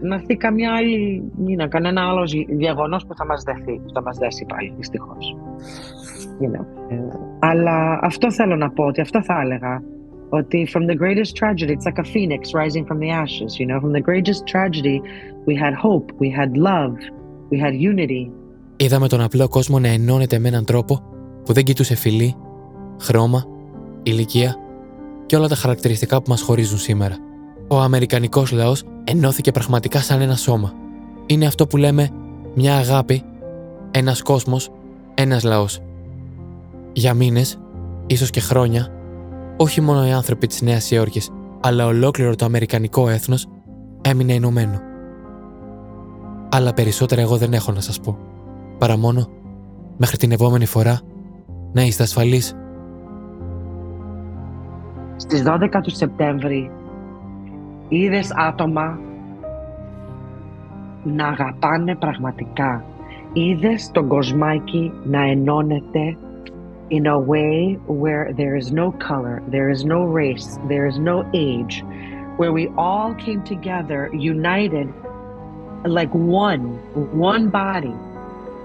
[0.00, 2.24] να έρθει καμιά άλλη, είναι, κανένα άλλο
[2.58, 5.36] γεγονός που θα μας δεθεί, που θα μας δέσει πάλι, δυστυχώς.
[6.40, 6.64] You know.
[7.38, 9.82] Αλλά αυτό θέλω να πω, ότι αυτό θα έλεγα.
[10.28, 13.78] Ότι from the greatest tragedy, it's like a phoenix rising from the ashes, you know;
[13.84, 14.96] From the greatest tragedy,
[15.48, 16.94] we had hope, we had love,
[17.50, 18.30] we had unity.
[18.76, 21.02] Είδαμε τον απλό κόσμο να ενώνεται με έναν τρόπο
[21.44, 22.34] που δεν κοιτούσε φυλή,
[23.04, 23.46] χρώμα,
[24.02, 24.56] ηλικία
[25.26, 27.16] και όλα τα χαρακτηριστικά που μας χωρίζουν σήμερα.
[27.68, 30.72] Ο Αμερικανικός λαός ενώθηκε πραγματικά σαν ένα σώμα.
[31.26, 32.10] Είναι αυτό που λέμε
[32.54, 33.22] μια αγάπη,
[33.90, 34.70] ένας κόσμος,
[35.14, 35.80] ένας λαός.
[36.92, 37.58] Για μήνες,
[38.06, 38.88] ίσως και χρόνια,
[39.56, 41.30] όχι μόνο οι άνθρωποι της Νέας Υόρκης,
[41.60, 43.46] αλλά ολόκληρο το αμερικανικό έθνος
[44.02, 44.80] έμεινε ενωμένο.
[46.48, 48.18] Αλλά περισσότερα εγώ δεν έχω να σας πω.
[48.78, 49.28] Παρά μόνο,
[49.96, 51.00] μέχρι την επόμενη φορά,
[51.72, 52.54] να είστε ασφαλείς.
[55.16, 56.70] Στις 12 του Σεπτέμβρη
[57.88, 58.98] είδες άτομα
[61.04, 62.84] να αγαπάνε πραγματικά.
[63.32, 66.16] Είδες τον κοσμάκι να ενώνεται
[66.90, 71.16] in a way where there is no color, there is no race, there is no
[71.32, 71.82] age,
[72.36, 74.92] where we all came together, united,
[75.84, 76.64] like one,
[77.30, 77.94] one body.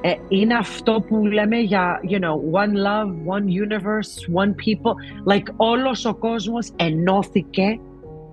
[0.01, 4.93] Ε, είναι αυτό που λέμε για, you know, one love, one universe, one people.
[5.33, 7.79] Like όλος ο κόσμος ενώθηκε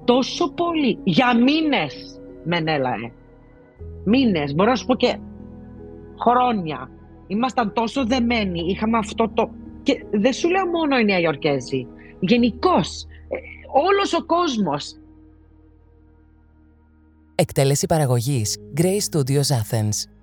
[0.04, 3.10] τόσο πολύ, για μήνες, μενέλαε.
[4.04, 5.18] Μήνες, μπορώ να σου πω και
[6.20, 6.90] χρόνια.
[7.26, 9.50] Ήμασταν τόσο δεμένοι, είχαμε αυτό το...
[9.82, 11.86] Και δεν σου λέω μόνο οι Νέα Υορκέζοι,
[12.20, 13.06] γενικώς.
[13.72, 14.94] όλος ο κόσμος.
[17.34, 20.15] Εκτέλεση παραγωγής Grey Studios Athens.